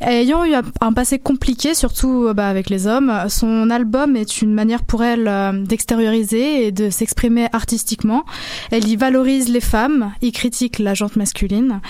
Ayant 0.00 0.44
eu 0.44 0.54
un- 0.54 0.92
passé 0.92 1.18
compliqué, 1.18 1.74
surtout 1.74 2.26
euh, 2.28 2.34
bah, 2.34 2.48
avec 2.48 2.70
les 2.70 2.86
hommes, 2.86 3.12
son 3.28 3.68
album 3.70 4.16
est 4.16 4.42
une 4.42 4.52
manière 4.54 4.82
pour 4.82 5.02
elle 5.02 5.28
euh, 5.28 5.52
d'extérioriser 5.64 6.66
et 6.66 6.72
de 6.72 6.88
s'exprimer 6.90 7.46
artistiquement. 7.52 8.24
Elle 8.70 8.88
y 8.88 8.96
valorise 8.96 9.48
les 9.48 9.60
femmes, 9.60 10.12
y 10.22 10.32
critique 10.32 10.78
la 10.78 10.94
jante 10.94 11.16
masculine. 11.16 11.80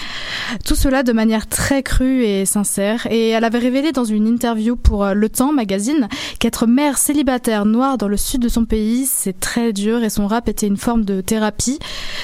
Tout 0.64 0.74
cela 0.74 1.02
de 1.02 1.12
manière 1.12 1.46
très 1.46 1.82
crue 1.82 2.24
et 2.24 2.44
sincère. 2.44 3.06
Et 3.10 3.30
elle 3.30 3.44
avait 3.44 3.58
révélé 3.58 3.92
dans 3.92 4.04
une 4.04 4.26
interview 4.26 4.76
pour 4.76 5.04
euh, 5.04 5.14
Le 5.14 5.28
Temps 5.28 5.52
magazine 5.52 6.08
qu'être 6.38 6.66
mère 6.66 6.98
célibataire 6.98 7.64
noire 7.66 7.98
dans 7.98 8.08
le 8.08 8.16
sud 8.22 8.42
de 8.42 8.48
son 8.48 8.64
pays, 8.64 9.06
c'est 9.06 9.38
très 9.38 9.72
dur 9.72 10.02
et 10.02 10.10
son 10.10 10.26
rap 10.26 10.48
était 10.48 10.66
une 10.66 10.76
forme 10.76 11.04
de 11.04 11.20
thérapie. 11.20 11.78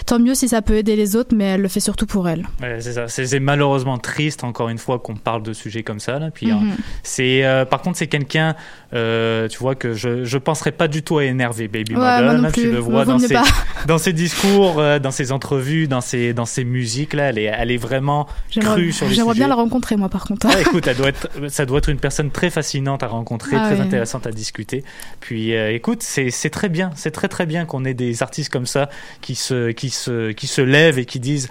Tant 0.07 0.19
mieux 0.19 0.35
si 0.35 0.49
ça 0.49 0.63
peut 0.63 0.77
aider 0.77 0.97
les 0.97 1.17
autres, 1.17 1.35
mais 1.35 1.45
elle 1.45 1.61
le 1.63 1.69
fait 1.69 1.81
surtout 1.81 2.07
pour 2.07 2.29
elle. 2.29 2.47
Ouais, 2.63 2.79
c'est 2.81 2.93
ça. 2.95 3.09
C'est 3.09 3.27
c'est 3.27 3.41
malheureusement 3.41 3.99
triste, 3.99 4.45
encore 4.45 4.69
une 4.69 4.79
fois, 4.79 4.99
qu'on 4.99 5.17
parle 5.17 5.43
de 5.43 5.53
sujets 5.53 5.83
comme 5.83 6.01
ça. 6.01 6.19
Là. 6.19 6.31
Puis, 6.31 6.47
Mhm. 6.47 6.71
euh, 6.71 6.75
c'est, 7.03 7.45
euh, 7.45 7.65
par 7.65 7.83
contre, 7.83 7.99
c'est 7.99 8.07
quelqu'un, 8.07 8.55
euh, 8.95 9.49
tu 9.49 9.59
vois, 9.59 9.75
que 9.75 9.93
je 9.95 10.25
je 10.25 10.39
penserais 10.39 10.73
pas 10.73 10.89
du 10.89 11.03
tout 11.03 11.19
à 11.19 11.25
énerver 11.25 11.69
Baby 11.69 11.93
Ouais, 11.95 11.99
Mother. 12.23 12.41
là. 12.43 12.53
Tu 12.53 12.71
le 12.71 12.79
vois 12.79 13.05
dans 13.05 13.19
ses, 13.19 13.35
pas. 13.35 13.45
dans 13.87 13.99
ses 13.99 14.13
discours, 14.13 14.79
euh, 14.79 14.99
dans 14.99 15.11
ses 15.11 15.33
entrevues, 15.33 15.89
dans 15.89 16.01
ses, 16.01 16.33
dans 16.33 16.47
ses 16.47 16.65
musiques. 16.65 17.13
Là, 17.15 17.25
elle 17.31 17.39
est, 17.39 17.45
elle 17.45 17.71
est 17.71 17.77
vraiment 17.77 18.27
crue 18.51 18.93
sur 18.93 19.07
les 19.09 19.15
j'aimerais 19.15 19.35
bien 19.35 19.49
la 19.49 19.55
rencontrer, 19.55 19.97
moi, 19.97 20.09
par 20.09 20.25
contre. 20.25 20.47
Ah, 20.51 20.61
écoute, 20.61 20.87
elle 20.87 20.97
doit 20.97 21.09
être, 21.09 21.29
ça 21.49 21.67
doit 21.67 21.79
être 21.79 21.89
une 21.89 21.99
personne 21.99 22.31
très 22.31 22.51
fascinante 22.51 23.03
à 23.03 23.07
rencontrer, 23.09 23.57
Ah 23.59 23.67
très 23.67 23.75
oui. 23.77 23.81
intéressante 23.81 24.27
à 24.27 24.31
discuter. 24.31 24.85
Puis, 25.21 25.55
euh, 25.55 25.73
écoute, 25.89 26.03
c'est 26.03 26.51
très 26.51 26.69
bien, 26.69 26.91
c'est 26.97 27.11
très 27.11 27.29
très 27.29 27.47
bien 27.47 27.65
qu'on 27.65 27.85
ait 27.85 27.95
des 27.95 28.23
artistes 28.23 28.51
comme 28.51 28.67
ça 28.67 28.91
qui 29.23 29.35
se, 29.35 29.71
qui 29.71 29.89
se, 29.91 30.33
qui 30.33 30.47
se 30.47 30.61
lèvent 30.61 30.99
et 30.99 31.05
qui 31.05 31.21
disent. 31.21 31.49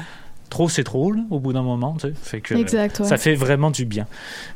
Trop, 0.50 0.70
c'est 0.70 0.86
trop, 0.86 1.12
là, 1.12 1.24
au 1.30 1.42
bout 1.42 1.52
d'un 1.52 1.62
moment, 1.62 1.98
tu 2.00 2.08
sais. 2.08 2.14
Fait 2.24 2.40
que, 2.40 2.56
Exact, 2.56 3.02
ouais. 3.02 3.06
Ça 3.06 3.18
fait 3.18 3.36
vraiment 3.36 3.70
du 3.70 3.84
bien. 3.84 4.08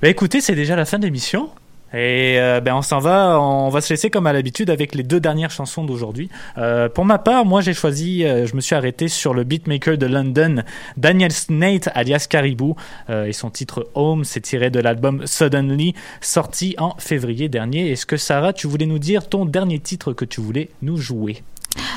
Bah, 0.02 0.08
écoutez, 0.08 0.40
c'est 0.40 0.56
déjà 0.56 0.78
la 0.78 0.86
fin 0.86 1.00
de 1.00 1.04
l'émission. 1.04 1.50
Et 1.94 2.40
euh, 2.40 2.62
ben 2.62 2.76
on 2.76 2.82
s'en 2.82 3.00
va, 3.00 3.40
on 3.40 3.70
va 3.70 3.82
se 3.82 3.92
laisser 3.92 4.10
comme 4.10 4.28
à 4.28 4.34
l'habitude 4.34 4.70
avec 4.70 4.96
les 4.96 5.04
deux 5.04 5.20
dernières 5.20 5.52
chansons 5.52 5.84
d'aujourd'hui. 5.84 6.30
Euh, 6.58 6.88
pour 6.88 7.06
ma 7.06 7.18
part, 7.20 7.46
moi 7.46 7.62
j'ai 7.62 7.74
choisi, 7.74 8.24
euh, 8.24 8.46
je 8.48 8.56
me 8.56 8.62
suis 8.62 8.76
arrêté 8.76 9.10
sur 9.10 9.34
le 9.34 9.44
beatmaker 9.44 9.98
de 9.98 10.06
London, 10.06 10.64
Daniel 10.96 11.32
Snate 11.32 11.90
alias 11.94 12.28
Caribou, 12.30 12.76
et 13.10 13.34
son 13.34 13.50
titre 13.50 13.90
Home, 13.94 14.24
c'est 14.24 14.42
tiré 14.42 14.70
de 14.70 14.80
l'album 14.80 15.26
Suddenly, 15.26 15.94
sorti 16.22 16.76
en 16.78 16.96
février 16.98 17.50
dernier. 17.50 17.92
Est-ce 17.92 18.06
que 18.06 18.18
Sarah, 18.18 18.54
tu 18.54 18.68
voulais 18.68 18.86
nous 18.86 19.00
dire 19.00 19.28
ton 19.28 19.46
dernier 19.46 19.80
titre 19.80 20.14
que 20.14 20.26
tu 20.26 20.40
voulais 20.40 20.70
nous 20.82 20.98
jouer? 20.98 21.44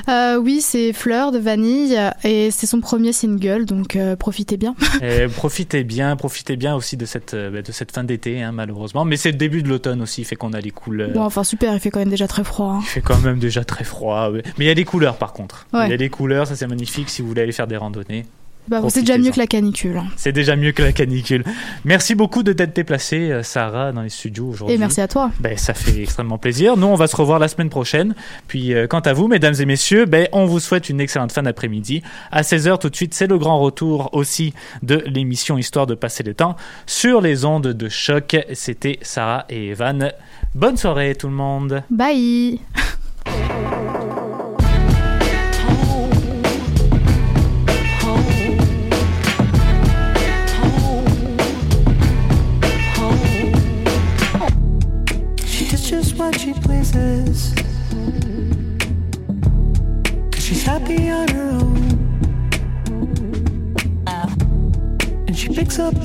Euh, 0.08 0.36
oui, 0.36 0.60
c'est 0.60 0.92
Fleur 0.92 1.32
de 1.32 1.38
Vanille 1.38 1.98
et 2.24 2.50
c'est 2.50 2.66
son 2.66 2.80
premier 2.80 3.12
single, 3.12 3.64
donc 3.64 3.96
euh, 3.96 4.16
profitez 4.16 4.56
bien. 4.56 4.74
Et 5.02 5.26
Profitez 5.28 5.82
bien, 5.84 6.14
profitez 6.16 6.56
bien 6.56 6.74
aussi 6.74 6.96
de 6.96 7.06
cette 7.06 7.34
euh, 7.34 7.62
de 7.62 7.72
cette 7.72 7.90
fin 7.92 8.04
d'été, 8.04 8.42
hein, 8.42 8.52
malheureusement. 8.52 9.04
Mais 9.04 9.16
c'est 9.16 9.30
le 9.32 9.38
début 9.38 9.62
de 9.62 9.68
l'automne 9.68 10.02
aussi, 10.02 10.24
fait 10.24 10.36
qu'on 10.36 10.52
a 10.52 10.60
les 10.60 10.70
couleurs. 10.70 11.10
Bon, 11.10 11.22
enfin 11.22 11.42
super, 11.44 11.72
il 11.74 11.80
fait 11.80 11.90
quand 11.90 12.00
même 12.00 12.10
déjà 12.10 12.28
très 12.28 12.44
froid. 12.44 12.72
hein. 12.74 12.80
Il 12.82 12.86
fait 12.88 13.00
quand 13.00 13.18
même 13.20 13.38
déjà 13.38 13.64
très 13.64 13.84
froid. 13.84 14.30
ouais. 14.30 14.42
Mais 14.58 14.66
il 14.66 14.68
y 14.68 14.70
a 14.70 14.74
des 14.74 14.84
couleurs 14.84 15.16
par 15.16 15.32
contre. 15.32 15.66
Ouais. 15.72 15.86
Il 15.86 15.90
y 15.90 15.94
a 15.94 15.98
des 15.98 16.10
couleurs, 16.10 16.46
ça 16.46 16.54
c'est 16.56 16.66
magnifique 16.66 17.08
si 17.08 17.22
vous 17.22 17.28
voulez 17.28 17.42
aller 17.42 17.52
faire 17.52 17.66
des 17.66 17.76
randonnées. 17.76 18.26
Bah, 18.66 18.80
c'est 18.88 19.00
déjà 19.02 19.12
Profitez-en. 19.14 19.18
mieux 19.26 19.30
que 19.32 19.38
la 19.38 19.46
canicule. 19.46 19.96
hein. 19.98 20.06
C'est 20.16 20.32
déjà 20.32 20.56
mieux 20.56 20.72
que 20.72 20.82
la 20.82 20.92
canicule. 20.92 21.44
Merci 21.84 22.14
beaucoup 22.14 22.42
de 22.42 22.52
t'être 22.52 22.74
déplacée, 22.74 23.30
euh, 23.30 23.42
Sarah, 23.42 23.92
dans 23.92 24.00
les 24.02 24.08
studios 24.08 24.46
aujourd'hui. 24.48 24.74
Et 24.74 24.78
merci 24.78 25.00
à 25.02 25.08
toi. 25.08 25.30
Ben, 25.40 25.56
ça 25.58 25.74
fait 25.74 26.02
extrêmement 26.02 26.38
plaisir. 26.38 26.76
Nous, 26.76 26.86
on 26.86 26.94
va 26.94 27.06
se 27.06 27.14
revoir 27.16 27.38
la 27.38 27.48
semaine 27.48 27.68
prochaine. 27.68 28.14
Puis, 28.48 28.72
euh, 28.72 28.86
quant 28.86 29.00
à 29.00 29.12
vous, 29.12 29.28
mesdames 29.28 29.54
et 29.60 29.66
messieurs, 29.66 30.06
ben, 30.06 30.28
on 30.32 30.46
vous 30.46 30.60
souhaite 30.60 30.88
une 30.88 31.00
excellente 31.00 31.32
fin 31.32 31.42
d'après-midi. 31.42 32.02
À 32.32 32.42
16h, 32.42 32.78
tout 32.78 32.88
de 32.88 32.96
suite, 32.96 33.12
c'est 33.14 33.26
le 33.26 33.36
grand 33.38 33.60
retour 33.60 34.08
aussi 34.12 34.54
de 34.82 35.02
l'émission 35.06 35.58
Histoire 35.58 35.86
de 35.86 35.94
passer 35.94 36.22
le 36.22 36.32
temps 36.34 36.56
sur 36.86 37.20
les 37.20 37.44
ondes 37.44 37.66
de 37.68 37.88
choc. 37.90 38.36
C'était 38.54 38.98
Sarah 39.02 39.44
et 39.50 39.68
Evan. 39.68 40.10
Bonne 40.54 40.76
soirée, 40.78 41.14
tout 41.14 41.28
le 41.28 41.34
monde. 41.34 41.82
Bye 41.90 42.60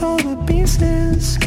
all 0.01 0.17
the 0.17 0.35
pieces. 0.45 1.37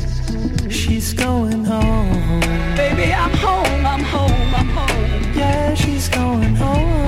She's 0.70 1.12
going 1.12 1.64
home. 1.64 2.40
Baby, 2.76 3.12
I'm 3.12 3.34
home, 3.36 3.86
I'm 3.86 4.02
home, 4.02 4.54
I'm 4.54 4.68
home. 4.68 5.34
Yeah, 5.34 5.74
she's 5.74 6.08
going 6.08 6.54
home. 6.56 7.01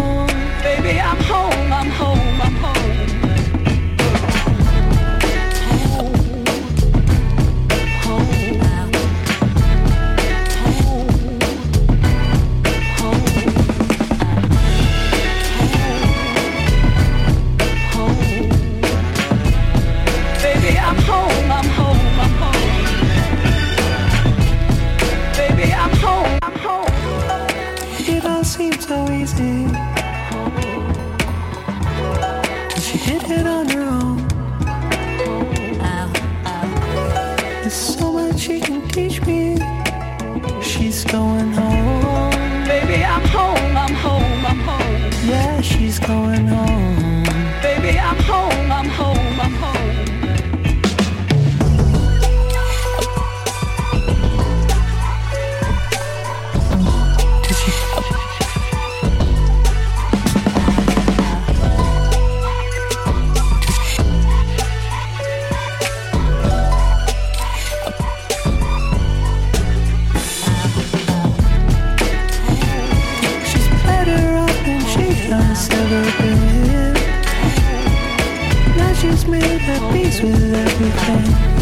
Peace 79.92 80.20
with 80.22 80.54
everything. 80.54 81.53